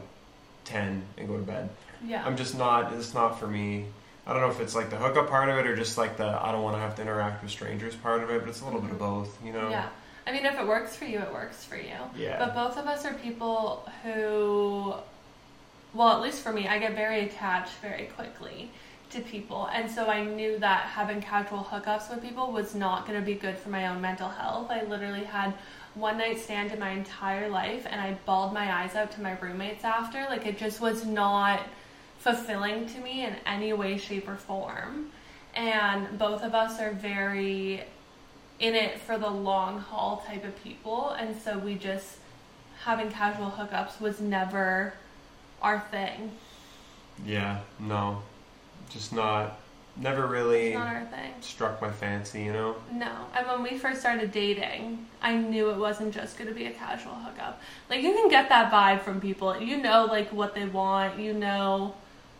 [0.64, 1.68] ten and go to bed.
[2.04, 2.24] Yeah.
[2.24, 2.92] I'm just not.
[2.92, 3.86] It's not for me.
[4.26, 6.26] I don't know if it's like the hookup part of it or just like the
[6.26, 8.40] I don't want to have to interact with strangers part of it.
[8.40, 9.22] But it's a little bit of mm-hmm.
[9.22, 9.68] both, you know.
[9.68, 9.88] Yeah.
[10.26, 11.96] I mean, if it works for you, it works for you.
[12.16, 12.38] Yeah.
[12.38, 14.94] But both of us are people who,
[15.92, 18.70] well, at least for me, I get very attached very quickly
[19.14, 19.68] to people.
[19.72, 23.34] And so I knew that having casual hookups with people was not going to be
[23.34, 24.70] good for my own mental health.
[24.70, 25.54] I literally had
[25.94, 29.38] one night stand in my entire life and I bawled my eyes out to my
[29.38, 30.26] roommates after.
[30.28, 31.62] Like, it just was not
[32.18, 35.10] fulfilling to me in any way, shape, or form.
[35.54, 37.84] And both of us are very
[38.58, 42.18] in it for the long haul type of people and so we just
[42.84, 44.94] having casual hookups was never
[45.60, 46.30] our thing
[47.26, 47.60] Yeah.
[47.80, 48.22] No.
[48.94, 49.58] Just not.
[49.96, 52.74] Never really not our thing struck my fancy, you know.
[52.90, 56.66] no and when we first started dating i knew it wasn't just going to be
[56.66, 60.52] a casual hookup like you can get that vibe from people you know like what
[60.52, 61.94] they want you know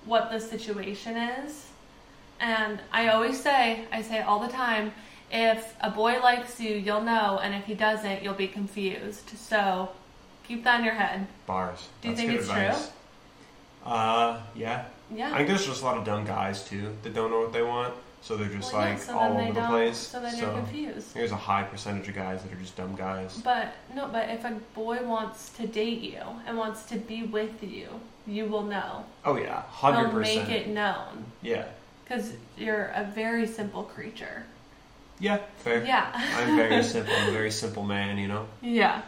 [0.05, 1.67] what the situation is
[2.41, 4.91] and i always say i say it all the time
[5.31, 9.89] if a boy likes you you'll know and if he doesn't you'll be confused so
[10.43, 11.87] keep that in your head Bars.
[12.03, 12.91] Do you That's think it's advice.
[13.85, 14.87] Uh, yeah.
[15.11, 17.53] Yeah I think there's just a lot of dumb guys too that don't know what
[17.53, 19.71] they want, so they're just Well, yeah, like so all then they over the don't-
[19.71, 19.99] place.
[19.99, 21.15] So then you're confused.
[21.15, 23.41] there's a high percentage of guys that are just dumb guys.
[23.45, 27.63] But no, but if a boy wants to date you and wants to be with
[27.63, 27.89] you,
[28.27, 29.05] you will know.
[29.25, 30.51] Oh yeah, hundred He'll make percent.
[30.53, 31.65] it known Yeah,
[32.05, 34.45] because you're a very simple creature.
[35.21, 35.85] yeah, fair.
[35.85, 36.11] Yeah.
[36.15, 37.15] I'm very simple.
[37.15, 38.47] I'm a very simple man, you know.
[38.63, 39.03] yeah.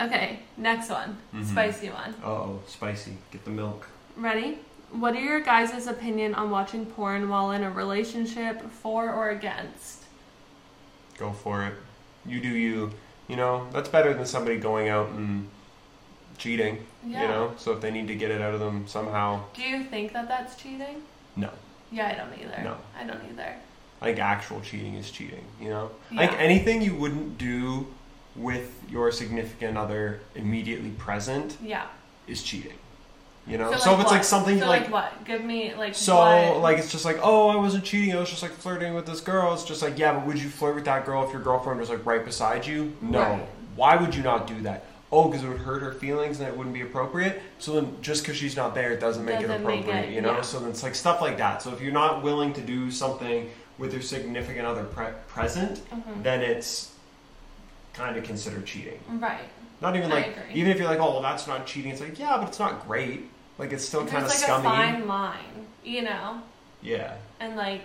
[0.00, 1.44] Okay, next one, Mhm.
[1.44, 2.14] spicy one.
[2.24, 3.12] Uh oh, spicy.
[3.30, 3.86] Get the milk.
[4.16, 4.58] Ready?
[4.98, 10.02] What are your guys' opinion on watching porn while in a relationship, for or against?
[11.18, 11.74] Go for it.
[12.24, 12.92] You do you.
[13.28, 15.48] You know that's better than somebody going out and
[16.38, 16.84] cheating.
[17.06, 17.22] Yeah.
[17.22, 19.82] You know, so if they need to get it out of them somehow, Do you
[19.84, 21.02] think that that's cheating?
[21.36, 21.50] no.
[21.92, 22.62] Yeah, I don't either.
[22.64, 22.76] No.
[22.98, 23.54] I don't either.
[24.02, 25.44] I think actual cheating is cheating.
[25.60, 27.86] You know, I think anything you wouldn't do
[28.34, 31.86] with your significant other immediately present Yeah.
[32.26, 32.72] is cheating.
[33.46, 34.16] You know, So, so, like if it's what?
[34.16, 35.24] like something so like, what?
[35.26, 36.60] Give me like so what?
[36.60, 39.20] like it's just like oh I wasn't cheating I was just like flirting with this
[39.20, 39.52] girl.
[39.52, 41.90] It's just like yeah, but would you flirt with that girl if your girlfriend was
[41.90, 42.94] like right beside you?
[43.02, 43.20] No.
[43.20, 43.46] Right.
[43.76, 44.84] Why would you not do that?
[45.12, 47.40] Oh, because it would hurt her feelings and it wouldn't be appropriate.
[47.58, 50.08] So then, just because she's not there, it doesn't make it Doesn't make appropriate.
[50.08, 50.32] it- you know.
[50.36, 50.40] yeah.
[50.40, 51.60] So then it's like stuff like that.
[51.62, 56.22] So if you're not willing to do something with your significant other pre- present, Mhm.
[56.22, 56.92] then it's
[57.92, 58.98] kind of considered cheating.
[59.20, 59.40] right.
[59.80, 60.54] Not even I like agree.
[60.54, 61.90] even if you're like, oh, well, that's not cheating.
[61.92, 63.28] It's like, yeah, but it's not great.
[63.58, 64.66] Like it's still kind of There's like scummy.
[64.66, 66.40] a fine line, you know,
[66.82, 67.14] Yeah.
[67.40, 67.82] and like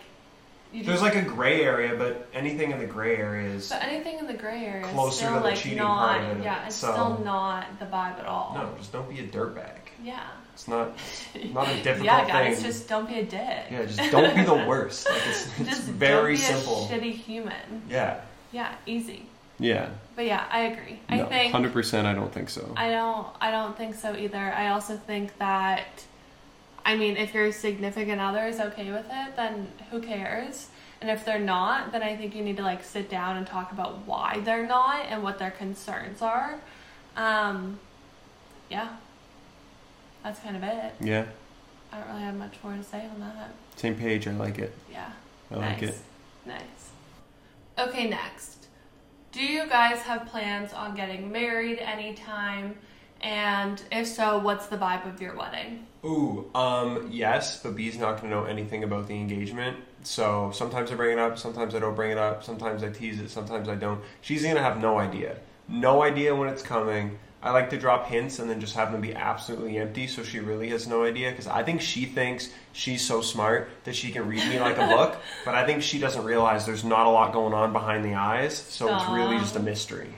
[0.73, 4.19] you There's like a gray area, but anything in the gray area is but anything
[4.19, 6.19] in the gray area is Closer to the like cheating not.
[6.19, 8.53] part of it, Yeah, it's so- still not the vibe at all.
[8.55, 8.75] no.
[8.77, 9.77] Just don't be a dirtbag.
[10.03, 10.19] Yeah.
[10.53, 10.91] It's not
[11.53, 12.05] not a difficult thing.
[12.05, 12.65] yeah, guys, thing.
[12.65, 13.65] just don't be a dick.
[13.71, 15.07] yeah, just don't be the worst.
[15.09, 16.85] Like it's, it's Just very simple.
[16.85, 17.83] A shitty human.
[17.89, 18.21] yeah.
[18.51, 19.28] Yeah, easy.
[19.59, 19.89] Yeah.
[20.15, 20.99] But yeah, I agree.
[21.09, 22.07] I think hundred percent.
[22.07, 22.73] I don't think so.
[22.75, 24.37] I don't I don't think so either.
[24.53, 26.05] I also think that
[26.85, 30.69] I mean, if your significant other is okay with it, then who cares?
[31.01, 33.71] And if they're not, then I think you need to like sit down and talk
[33.71, 36.59] about why they're not and what their concerns are.
[37.15, 37.79] Um
[38.69, 38.89] yeah.
[40.23, 40.93] That's kind of it.
[41.01, 41.25] yeah.
[41.91, 43.51] I don't really have much more to say on that.
[43.75, 44.27] Same page.
[44.27, 44.75] I like it.
[44.91, 45.09] Yeah.
[45.49, 45.97] I like it.
[46.45, 46.91] Nice.
[47.79, 48.58] Okay, next.
[49.31, 52.75] Do you guys have plans on getting married anytime?
[53.21, 55.85] And if so, what's the vibe of your wedding?
[56.03, 59.77] Ooh, um, yes, but B's not gonna know anything about the engagement.
[60.01, 63.19] So sometimes I bring it up, sometimes I don't bring it up, sometimes I tease
[63.19, 64.01] it, sometimes I don't.
[64.21, 65.37] She's gonna have no idea.
[65.67, 67.19] No idea when it's coming.
[67.41, 70.39] I like to drop hints and then just have them be absolutely empty so she
[70.39, 74.27] really has no idea because I think she thinks she's so smart that she can
[74.27, 77.31] read me like a book, but I think she doesn't realize there's not a lot
[77.31, 80.09] going on behind the eyes, so it's really just a mystery.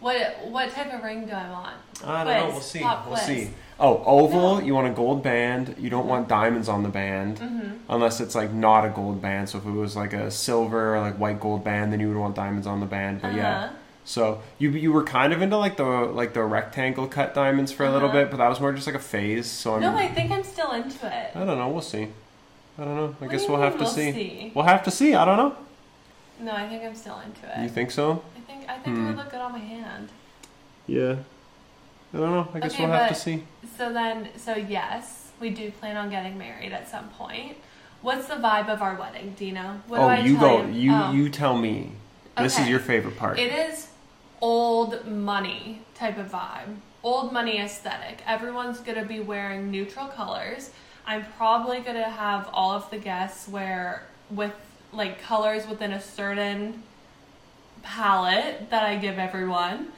[0.00, 1.76] What what type of ring do I want?
[2.02, 2.52] I don't know.
[2.52, 2.80] We'll see.
[2.80, 3.26] Pop we'll quiz.
[3.26, 3.50] see.
[3.78, 4.56] Oh, oval.
[4.56, 4.62] No.
[4.62, 5.74] You want a gold band.
[5.78, 7.92] You don't want diamonds on the band, Mm-hmm.
[7.92, 9.50] unless it's like not a gold band.
[9.50, 12.16] So if it was like a silver or like white gold band, then you would
[12.16, 13.20] want diamonds on the band.
[13.20, 13.72] But yeah.
[14.04, 17.84] So you you were kind of into like the like the rectangle cut diamonds for
[17.84, 18.18] a little Uh-huh.
[18.22, 19.46] bit, but that was more just like a phase.
[19.46, 19.80] So I'm.
[19.80, 21.30] No, I think I'm still into it.
[21.36, 21.68] I don't know.
[21.68, 22.08] We'll see.
[22.78, 23.14] I don't know.
[23.20, 24.12] I What guess do we'll have to we'll see.
[24.12, 24.52] see?
[24.54, 25.14] We'll have to see.
[25.14, 25.54] I don't know.
[26.40, 27.62] No, I think I'm still into it.
[27.62, 28.22] You think so?
[28.36, 29.06] I think I think it Hmm.
[29.08, 30.08] would look good on my hand.
[30.86, 31.16] Yeah.
[32.12, 32.48] I don't know.
[32.54, 33.44] I guess Okay, we'll have to see.
[33.76, 37.56] So then, so yes, we do plan on getting married at some point.
[38.02, 39.80] What's the vibe of our wedding, Dino?
[39.86, 40.64] What do oh, I you go.
[40.66, 41.12] You Oh.
[41.12, 41.92] you tell me.
[42.38, 43.38] This is your favorite part.
[43.38, 43.88] It is
[44.40, 46.76] old money type of vibe.
[47.02, 48.22] Old money aesthetic.
[48.26, 50.70] Everyone's gonna be wearing neutral colors.
[51.06, 54.52] I'm probably gonna have all of the guests wear with
[54.92, 56.82] like colors within a certain
[57.82, 59.88] palette that I give everyone.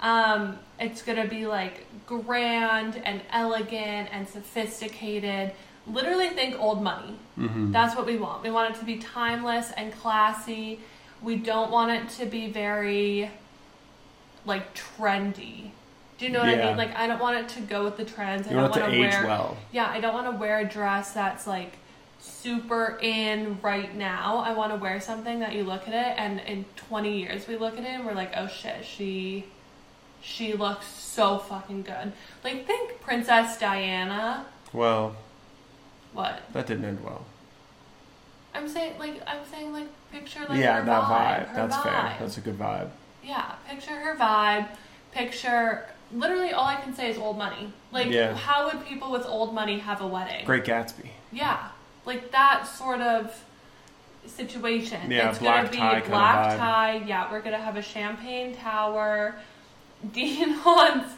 [0.00, 5.52] Um, it's gonna be like grand and elegant and sophisticated.
[5.86, 7.18] Literally think old money.
[7.38, 7.72] Mm-hmm.
[7.72, 8.42] That's what we want.
[8.42, 10.80] We want it to be timeless and classy.
[11.22, 13.30] We don't want it to be very
[14.44, 15.70] like trendy.
[16.18, 16.76] Do you know what I mean?
[16.76, 18.48] Like I don't want it to go with the trends.
[18.48, 19.56] You I don't it to want age wear well.
[19.72, 21.72] Yeah, I don't want to wear a dress that's like
[22.20, 24.36] super in right now.
[24.38, 27.56] I want to wear something that you look at it and in 20 years we
[27.56, 29.46] look at it and we're like, "Oh shit, she
[30.20, 32.12] she looks so fucking good."
[32.44, 34.46] Like think Princess Diana.
[34.72, 35.16] Well,
[36.12, 36.42] What?
[36.52, 37.24] that didn't end well.
[38.54, 41.48] I'm saying like I'm saying like picture like yeah, that vibe.
[41.48, 41.54] vibe.
[41.54, 42.16] That's fair.
[42.20, 42.90] That's a good vibe.
[43.22, 44.68] Yeah, picture her vibe.
[45.12, 47.72] Picture literally all I can say is old money.
[47.90, 48.34] Like Yeah.
[48.34, 50.44] how would people with old money have a wedding?
[50.44, 51.08] Great Gatsby.
[51.30, 51.68] Yeah,
[52.04, 53.34] like that sort of
[54.26, 55.10] situation.
[55.10, 57.02] Yeah, it's black gonna be tie black tie.
[57.06, 59.36] Yeah, we're gonna have a champagne tower.
[60.12, 61.14] Dean wants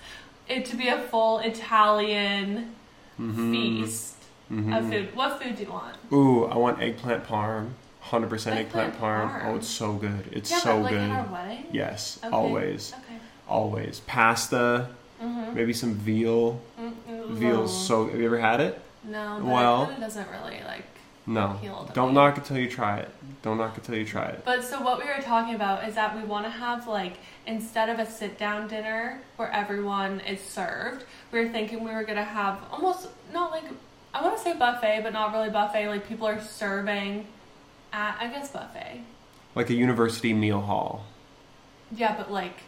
[0.49, 2.75] it to be a full Italian
[3.21, 3.53] Mm-hmm.
[3.53, 4.17] feast
[4.51, 5.15] of food.
[5.15, 5.97] What food do you want?
[6.13, 7.71] Ooh, I want eggplant parm.
[8.05, 9.31] Hundred percent eggplant parm.
[9.31, 9.47] parm.
[9.47, 10.29] Oh, it's so good.
[10.31, 11.11] It's yeah, so but like good.
[11.11, 11.67] at our wedding.
[11.73, 12.35] Yes, Okay.
[12.37, 13.19] always, Okay.
[13.49, 14.01] always.
[14.01, 14.89] Pasta.
[15.23, 15.55] Mm-hmm.
[15.55, 16.61] Maybe some veal.
[17.29, 18.07] Veal's so.
[18.09, 18.79] Have you ever had it?
[19.05, 20.85] No, Well- it doesn't really like.
[21.27, 21.59] No.
[21.95, 22.15] Don't me.
[22.17, 23.09] knock it till you try it.
[23.41, 24.43] Don't knock it till you try it.
[24.45, 27.15] But so what we were talking about is that we want to have like
[27.47, 32.05] instead of a sit down dinner where everyone is served, we were thinking we were
[32.05, 33.65] gonna have almost not like
[34.13, 35.89] I want to say buffet, but not really buffet.
[35.89, 37.27] Like people are serving
[37.95, 39.01] at I guess buffet.
[39.55, 41.07] Like a university meal hall.
[41.93, 42.59] Yeah, but like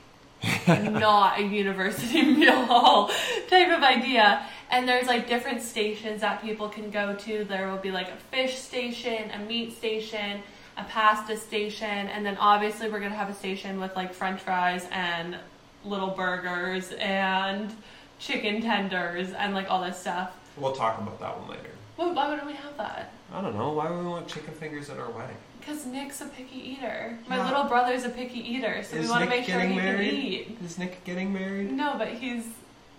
[0.68, 3.10] not a university meal hall
[3.48, 4.46] type of idea.
[4.70, 7.44] And there's like different stations that people can go to.
[7.44, 10.42] There will be like a fish station, a meat station,
[10.76, 14.86] a pasta station, and then obviously we're gonna have a station with like French fries
[14.92, 15.36] and
[15.84, 17.74] little burgers and
[18.18, 20.36] chicken tenders and like all this stuff.
[20.56, 21.75] We'll talk about that one later.
[21.96, 23.12] Well, why wouldn't we have that?
[23.32, 23.72] I don't know.
[23.72, 25.36] Why would we want chicken fingers at our wedding?
[25.58, 27.18] Because Nick's a picky eater.
[27.26, 30.10] My little brother's a picky eater, so we want to make sure he married?
[30.10, 30.58] can eat.
[30.64, 31.72] Is Nick getting married?
[31.72, 32.44] No, but he's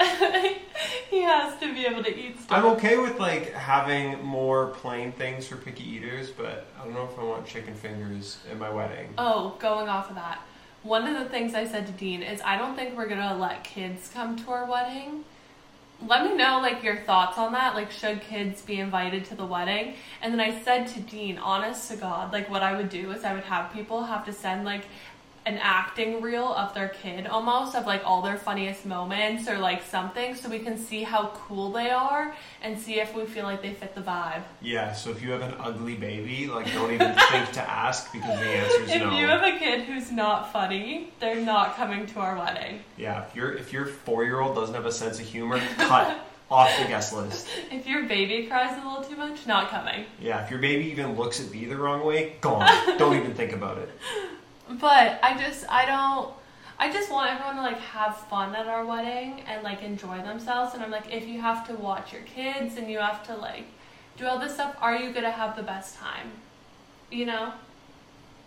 [1.10, 2.58] he has to be able to eat stuff.
[2.58, 7.08] I'm okay with like having more plain things for picky eaters, but I don't know
[7.10, 9.14] if I want chicken fingers at my wedding.
[9.16, 10.40] Oh, going off of that.
[10.82, 13.64] One of the things I said to Dean is I don't think we're gonna let
[13.64, 15.24] kids come to our wedding.
[16.04, 17.74] Let me know like your thoughts on that.
[17.74, 19.94] Like should kids be invited to the wedding?
[20.20, 23.24] And then I said to Dean, honest to God, like what I would do is
[23.24, 24.84] I would have people have to send like
[25.46, 29.80] an acting reel of their kid almost of like all their funniest moments or like
[29.84, 33.62] something so we can see how cool they are and see if we feel like
[33.62, 34.42] they fit the vibe.
[34.60, 38.38] Yeah, so if you have an ugly baby, like don't even think to ask because
[38.40, 39.06] the answer is If no.
[39.12, 42.80] If you have a kid who's not funny, they're not coming to our wedding.
[42.96, 46.18] yeah, if your if your four year old doesn't have a sense of humor, cut
[46.50, 47.46] off the guest list.
[47.70, 50.06] If your baby cries a little too much, not coming.
[50.20, 52.68] Yeah, if your baby even looks at me the wrong way, gone.
[52.98, 53.88] don't even think about it.
[54.68, 56.34] But I just I don't
[56.78, 60.74] I just want everyone to like have fun at our wedding and like enjoy themselves
[60.74, 63.64] and I'm like if you have to watch your kids and you have to like
[64.16, 66.30] do all this stuff, are you gonna have the best time?
[67.10, 67.52] You know?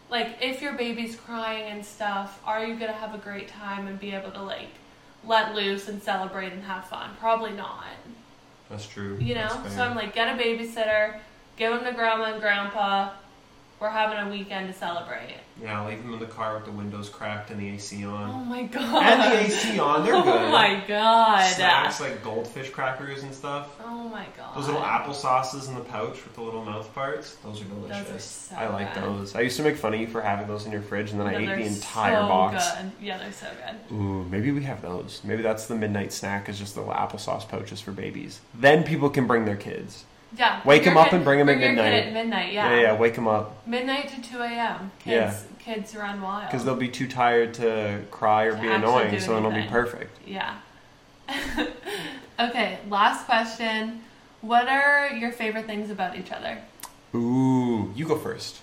[0.10, 4.00] Like if your baby's crying and stuff, are you gonna have a great time and
[4.00, 4.70] be able to like
[5.26, 7.12] let loose and celebrate and have fun?
[7.20, 7.86] Probably not.
[8.70, 9.18] That's true.
[9.20, 9.64] You know?
[9.70, 9.82] So.
[9.82, 11.20] I'm like, get a babysitter,
[11.58, 13.12] give them to grandma and grandpa.
[13.80, 15.36] We're having a weekend to celebrate.
[15.62, 18.30] yeah, leave them in the car with the windows cracked and the AC on.
[18.30, 19.04] Oh my god.
[19.04, 20.42] And the AC on, they're oh good.
[20.42, 21.46] oh my god.
[21.54, 23.80] Snacks like goldfish crackers and stuff.
[23.82, 24.58] Oh my god.
[24.58, 27.36] Those little apple sauces in the pouch with the little mouth parts.
[27.36, 28.50] Those are delicious.
[28.50, 29.04] so I like good.
[29.04, 29.36] those.
[29.36, 31.28] I used to make fun of you for having those in your fridge, and then
[31.28, 32.72] I ate the entire so box.
[32.82, 32.92] Good.
[33.02, 33.96] Yeah, they're so good.
[33.96, 35.22] Ooh, maybe we have those.
[35.24, 36.50] Maybe that's the midnight snack.
[36.50, 38.42] Is just the little applesauce pouches for babies.
[38.54, 40.04] Then people can bring their kids.
[40.38, 40.62] Yeah.
[40.64, 41.94] Wake bring 'em your up kid- and bring 'em at midnight.
[41.94, 42.70] at midnight, yeah.
[42.76, 44.92] yeah, yeah wake them up Midnight to 2 a.m.
[45.00, 46.46] Kids, kids run wild.
[46.46, 50.18] because they'll be too tired to cry or To be annoying, so it'll be perfect.
[50.28, 50.56] Yeah.
[52.40, 54.02] okay, last question.
[54.42, 56.60] What are your favorite things about each other?
[57.16, 58.60] Ooh, you go first.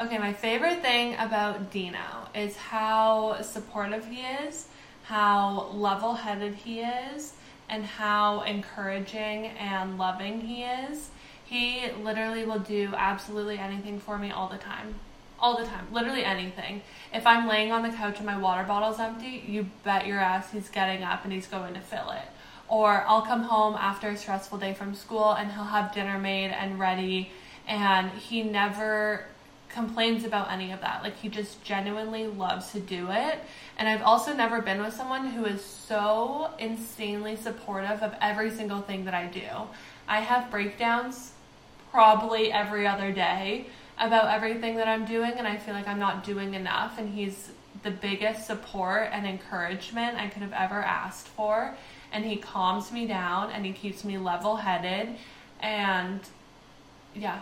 [0.00, 4.66] Okay, my favorite thing about Dino is how supportive he is,
[5.04, 7.34] how level headed he is,
[7.68, 11.10] and how encouraging and loving he is.
[11.44, 14.94] He literally will do absolutely anything for me all the time.
[15.38, 15.86] All the time.
[15.92, 16.82] Literally anything.
[17.12, 20.52] If I'm laying on the couch and my water bottle's empty, you bet your ass
[20.52, 22.28] he's getting up and he's going to fill it.
[22.68, 26.50] Or I'll come home after a stressful day from school and he'll have dinner made
[26.50, 27.30] and ready
[27.66, 29.26] and he never
[29.74, 31.02] complains about any of that.
[31.02, 33.40] Like he just genuinely loves to do it.
[33.76, 38.80] And I've also never been with someone who is so insanely supportive of every single
[38.80, 39.48] thing that I do.
[40.08, 41.32] I have breakdowns
[41.90, 43.66] probably every other day
[43.98, 47.50] about everything that I'm doing and I feel like I'm not doing enough and he's
[47.82, 51.76] the biggest support and encouragement I could have ever asked for
[52.12, 55.16] and he calms me down and he keeps me level-headed
[55.60, 56.20] and
[57.14, 57.40] yeah,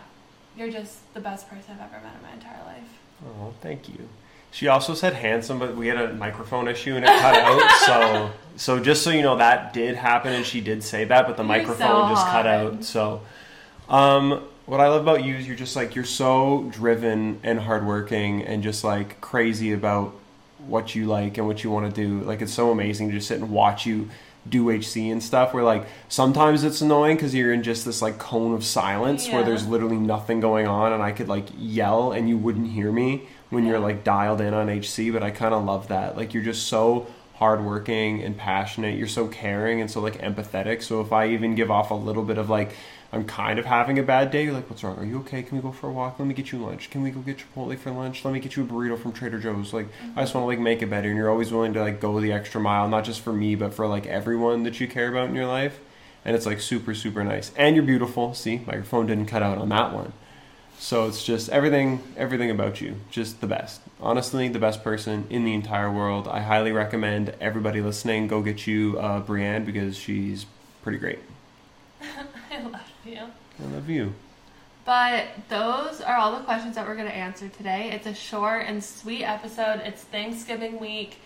[0.57, 2.99] you're just the best person I've ever met in my entire life.
[3.25, 4.09] Oh, thank you.
[4.51, 7.61] She also said handsome, but we had a microphone issue and it cut out.
[7.85, 11.37] So, so just so you know, that did happen, and she did say that, but
[11.37, 12.83] the You're microphone so just cut out.
[12.83, 13.21] So,
[13.89, 18.43] um, what I love about you is you're just like you're so driven and hardworking,
[18.43, 20.13] and just like crazy about
[20.67, 22.23] what you like and what you want to do.
[22.23, 24.09] Like it's so amazing to just sit and watch you
[24.47, 25.53] do HC and stuff.
[25.53, 29.43] Where like sometimes it's annoying because you're in just this like cone of silence where
[29.43, 33.27] there's literally nothing going on, and I could like yell and you wouldn't hear me
[33.49, 35.11] when you're like dialed in on HC.
[35.11, 36.17] But I kind of love that.
[36.17, 38.97] Like you're just so hardworking and passionate.
[38.97, 40.83] You're so caring and so like empathetic.
[40.83, 42.75] So if I even give off a little bit of like
[43.13, 44.97] I'm kind of having a bad day, you're like, what's wrong?
[44.97, 45.43] Are you okay?
[45.43, 46.17] Can we go for a walk?
[46.17, 46.89] Let me get you lunch.
[46.89, 48.25] Can we go get Chipotle for lunch?
[48.25, 49.71] Let me get you a burrito from Trader Joe's.
[49.71, 49.85] Like
[50.15, 51.09] I just want to like make it better.
[51.09, 53.71] And you're always willing to like go the extra mile, not just for me, but
[53.71, 55.79] for like everyone that you care about in your life.
[56.25, 57.51] And it's like super, super nice.
[57.55, 58.33] And you're beautiful.
[58.33, 60.13] See, microphone didn't cut out on that one.
[60.79, 63.81] So it's just everything, everything about you, just the best.
[64.01, 66.27] Honestly, the best person in the entire world.
[66.27, 70.47] I highly recommend everybody listening go get you uh, Brienne because she's
[70.81, 71.19] pretty great.
[72.51, 73.19] I love you.
[73.19, 74.13] I love you.
[74.85, 77.91] But those are all the questions that we're going to answer today.
[77.91, 79.81] It's a short and sweet episode.
[79.85, 81.19] It's Thanksgiving week,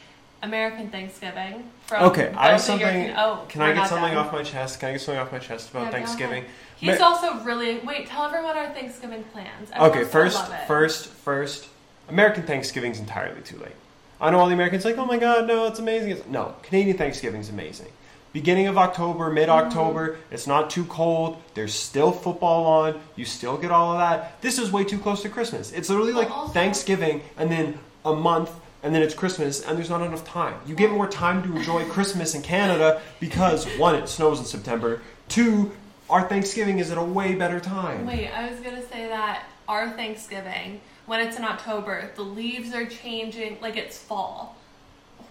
[0.44, 1.70] American Thanksgiving.
[1.88, 3.12] From Okay, I have something.
[3.18, 4.28] oh, can I get something done.
[4.28, 4.80] off my chest?
[4.80, 6.46] Can I get something off my chest about Yeah, Thanksgiving?
[6.76, 8.06] He's Ma- also really wait.
[8.08, 9.72] Tell everyone our Thanksgiving plans.
[9.76, 11.68] Okay, first, first, first.
[12.10, 13.76] American Thanksgiving's entirely too late.
[14.22, 16.12] I know all the Americans like, oh my god, no, it's amazing.
[16.12, 17.88] It's, no, Canadian Thanksgiving's amazing.
[18.34, 20.34] Beginning of October, mid October, Mm-hmm.
[20.34, 21.42] it's not too cold.
[21.54, 23.00] There's still football on.
[23.16, 24.42] You still get all of that.
[24.42, 25.72] This is way too close to Christmas.
[25.72, 28.52] It's literally like also- Thanksgiving and then a month
[28.84, 30.54] and then it's Christmas and there's not enough time.
[30.68, 35.02] You get more time to enjoy Christmas in Canada because one, it snows in September.
[35.30, 35.72] Two,
[36.10, 38.06] our Thanksgiving is at a way better time.
[38.06, 42.86] Wait, I was gonna say that our Thanksgiving, when it's in October, the leaves are
[42.86, 44.56] changing like it's fall.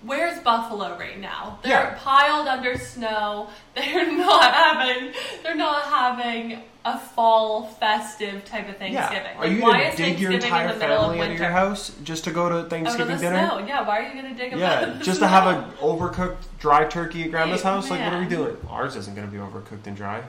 [0.06, 1.58] Where's Buffalo right now?
[1.62, 1.98] They're Yeah.
[1.98, 3.48] piled under snow.
[3.74, 9.24] They're not having they're not having a fall festive type of Thanksgiving.
[9.34, 9.36] Yeah.
[9.38, 11.42] Are Like, you why gonna is dig your entire in the middle family of winter?
[11.42, 13.48] your house just to go to of Thanksgiving dinner?
[13.48, 13.58] snow.
[13.66, 15.26] Yeah, why are you gonna dig them Yeah, just snow?
[15.26, 17.90] to have an overcooked dry turkey at grandma's Hey, house?
[17.90, 18.56] Like, what are we doing?
[18.70, 20.22] Ours isn't going to be overcooked and dry.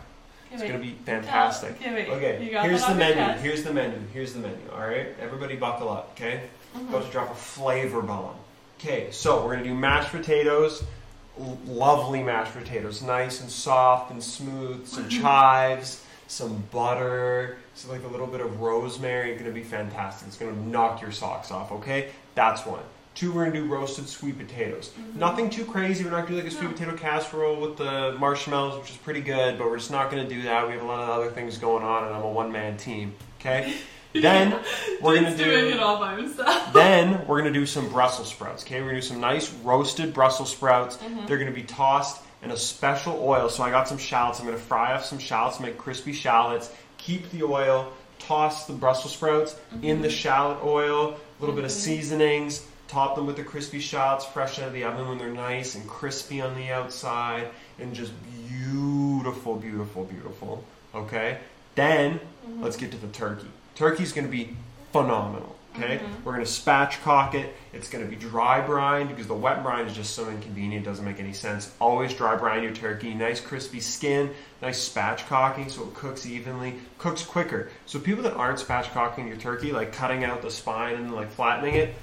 [0.51, 1.79] It's Kimmy, going to be fantastic.
[1.79, 3.15] Kimmy, Okay, here's the menu.
[3.15, 3.43] chest?
[3.43, 3.99] Here's the menu.
[4.13, 4.57] Here's the menu.
[4.73, 6.41] All right, everybody buckle up, okay?
[6.75, 6.89] Mm-hmm.
[6.89, 8.33] About to drop a flavor bomb.
[8.79, 10.83] Okay, so we're going to do mashed potatoes.
[11.65, 14.87] Lovely mashed potatoes, nice and soft and smooth.
[14.87, 19.31] Some chives, some butter, so like a little bit of rosemary.
[19.31, 20.27] It's going to be fantastic.
[20.27, 21.71] It's going to knock your socks off.
[21.71, 22.83] Okay, that's one.
[23.15, 24.89] Two, we're gonna do roasted sweet potatoes.
[24.89, 25.17] Mm-hmm.
[25.17, 26.03] Nothing too crazy.
[26.03, 29.21] We're not gonna do like a sweet potato casserole with the marshmallows, which is pretty
[29.21, 30.67] good, but we're just not gonna do that.
[30.67, 33.15] We have a lot of other things going on, and I'm a one man team.
[33.39, 33.73] Okay.
[34.21, 34.59] Then
[35.01, 35.79] we're gonna He's doing it do.
[35.79, 36.69] all by himself.
[36.73, 38.63] Then we're gonna do some Brussels sprouts.
[38.63, 40.97] Okay, we're gonna do some nice roasted Brussels sprouts.
[40.97, 41.25] Mm-hmm.
[41.25, 43.49] They're gonna be tossed in a special oil.
[43.49, 44.39] So I got some shallots.
[44.39, 46.71] I'm gonna fry off some shallots, make crispy shallots.
[46.97, 47.91] Keep the oil.
[48.19, 50.01] Toss the Brussels sprouts in Mm-hmm.
[50.01, 51.11] the shallot oil.
[51.13, 52.65] A little bit of seasonings.
[52.87, 55.85] Top them with the crispy shallots fresh out of the oven when they're nice and
[55.87, 57.49] crispy on the outside
[57.79, 58.13] and just
[58.49, 60.63] beautiful, beautiful, beautiful.
[60.95, 61.37] Okay?
[61.75, 62.19] Then
[62.59, 63.47] let's get to the turkey.
[63.77, 64.55] Turkey's gonna be
[64.91, 65.55] phenomenal.
[65.75, 65.97] Okay?
[65.97, 66.23] Mm-hmm.
[66.23, 67.53] We're gonna spatchcock it.
[67.73, 71.05] It's gonna be dry brined because the wet brine is just so inconvenient, it doesn't
[71.05, 71.71] make any sense.
[71.79, 74.31] Always dry brine your turkey, nice crispy skin,
[74.63, 77.69] nice spatchcocking so it cooks evenly, cooks quicker.
[77.85, 81.75] So people that aren't spatchcocking your turkey, like cutting out the spine and like flattening
[81.75, 81.93] it,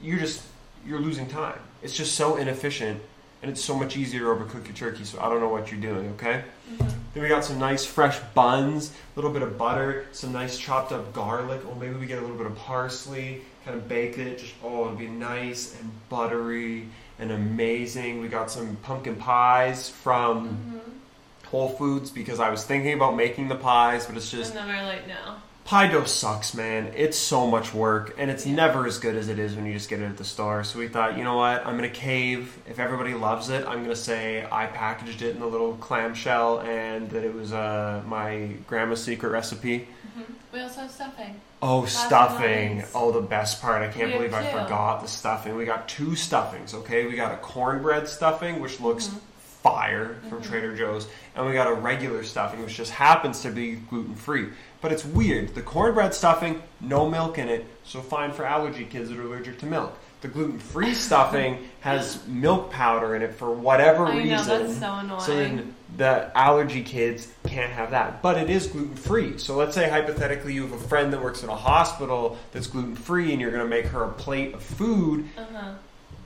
[0.00, 0.42] you're just
[0.86, 1.58] you're losing time.
[1.82, 3.02] It's just so inefficient,
[3.42, 5.02] and it's so much easier to overcook your turkey.
[5.02, 6.10] So I don't know what you're doing.
[6.10, 6.44] Okay.
[6.72, 7.01] Mm-hmm.
[7.14, 10.92] Then we got some nice fresh buns, a little bit of butter, some nice chopped
[10.92, 11.60] up garlic.
[11.70, 13.42] Oh, maybe we get a little bit of parsley.
[13.64, 14.38] Kind of bake it.
[14.38, 16.88] Just oh, it'll be nice and buttery
[17.18, 18.20] and amazing.
[18.20, 21.48] We got some pumpkin pies from mm-hmm.
[21.48, 24.76] Whole Foods because I was thinking about making the pies, but it's just And then
[24.76, 25.36] we're like, no.
[25.64, 26.92] Pie dough sucks, man.
[26.96, 29.88] It's so much work, and it's never as good as it is when you just
[29.88, 30.64] get it at the store.
[30.64, 31.64] So we thought, you know what?
[31.64, 32.58] I'm gonna cave.
[32.68, 37.08] If everybody loves it, I'm gonna say I packaged it in a little clamshell, and
[37.10, 39.86] that it was uh, my grandma's secret recipe.
[40.52, 41.40] We also have stuffing.
[41.62, 42.84] Oh, Last stuffing!
[42.92, 43.82] Oh, the best part.
[43.82, 45.56] I can't We believe I forgot the stuffing.
[45.56, 46.74] We got two stuffings.
[46.74, 49.18] Okay, we got a cornbread stuffing, which looks Mm-hmm.
[49.62, 51.06] Fire from Trader Joe's,
[51.36, 54.48] and we got a regular stuffing, which just happens to be gluten free.
[54.80, 55.54] But it's weird.
[55.54, 59.58] The cornbread stuffing, no milk in it, so fine for allergy kids that are allergic
[59.58, 59.96] to milk.
[60.20, 64.66] The gluten free stuffing has milk powder in it for whatever I know, reason.
[64.66, 65.20] that's so annoying.
[65.20, 68.22] So then the allergy kids can't have that.
[68.22, 69.38] But it is gluten free.
[69.38, 72.96] So let's say hypothetically you have a friend that works at a hospital that's gluten
[72.96, 75.28] free and you're going to make her a plate of food.
[75.36, 75.74] Uh-huh.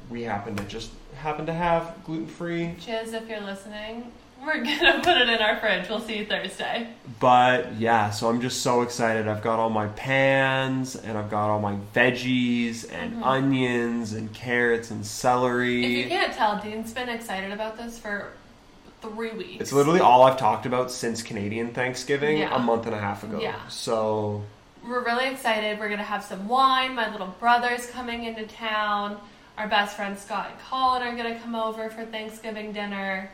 [0.09, 2.75] We happen to just happen to have gluten free.
[2.81, 4.13] Chiz, if you're listening,
[4.45, 5.89] we're gonna put it in our fridge.
[5.89, 6.89] We'll see you Thursday.
[7.19, 9.27] But yeah, so I'm just so excited.
[9.29, 13.25] I've got all my pans and I've got all my veggies and mm-hmm.
[13.25, 15.85] onions and carrots and celery.
[15.85, 18.33] If you can't tell, Dean's been excited about this for
[19.03, 19.61] three weeks.
[19.61, 22.55] It's literally all I've talked about since Canadian Thanksgiving Yeah.
[22.55, 23.41] a month and a half ago.
[23.41, 23.67] Yeah.
[23.69, 24.43] So
[24.87, 25.79] We're really excited.
[25.79, 26.95] We're gonna have some wine.
[26.95, 29.19] My little brother's coming into town.
[29.59, 33.31] Our best friends Scott and Colin are gonna come over for Thanksgiving dinner.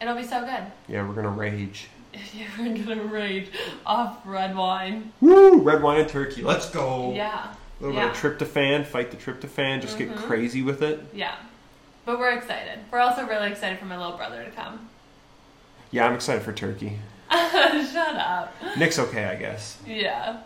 [0.00, 0.64] It'll be so good.
[0.88, 1.88] yeah, we're gonna rage.
[2.34, 3.50] Yeah, we're gonna rage
[3.86, 5.12] off red wine.
[5.22, 5.62] Woo!
[5.62, 6.42] Red wine and turkey.
[6.42, 7.14] Let's go.
[7.14, 7.54] Yeah.
[7.80, 8.08] A little yeah.
[8.08, 8.84] bit of tryptophan.
[8.84, 9.80] Fight the tryptophan.
[9.80, 10.22] Just get mm-hmm.
[10.24, 11.00] crazy with it.
[11.14, 11.36] Yeah.
[12.04, 12.80] But we're excited.
[12.90, 14.90] We're also really excited for my little brother to come.
[15.90, 16.98] Yeah, I'm excited for turkey.
[17.30, 18.54] Shut up.
[18.76, 19.78] Nick's okay, I guess.
[19.86, 20.40] Yeah.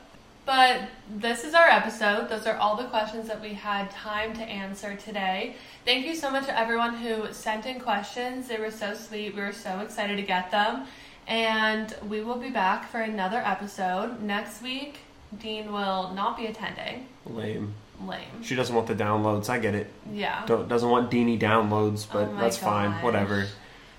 [0.47, 2.28] But this is our episode.
[2.28, 5.57] Those are all the questions that we had time to answer today.
[5.84, 8.47] Thank you so much to everyone who sent in questions.
[8.47, 9.34] They were so sweet.
[9.34, 10.86] We were so excited to get them.
[11.26, 14.22] And we will be back for another episode.
[14.22, 15.01] Next week,
[15.36, 17.09] Dean will not be attending.
[17.26, 17.74] Lame.
[18.01, 18.42] Lame.
[18.44, 19.49] She doesn't want the downloads.
[19.49, 19.90] I get it.
[20.12, 20.47] Yeah.
[20.47, 22.92] Don't, doesn't want Deanie downloads, but Oh that's fine.
[23.03, 23.47] Whatever.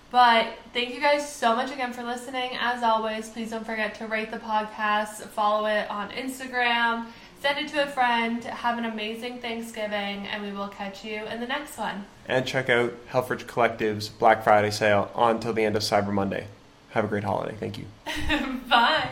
[0.09, 2.51] But thank you guys so much again for listening.
[2.59, 7.07] As always, please don't forget to rate the podcast, follow it on Instagram,
[7.41, 8.43] send it to a friend.
[8.43, 12.05] Have an amazing Thanksgiving, and we will catch you in the next one.
[12.27, 16.47] And check out Helfrich Collective's Black Friday sale on till the end of Cyber Monday.
[16.91, 17.55] Have a great holiday.
[17.59, 17.85] Thank you.
[18.69, 19.11] Bye.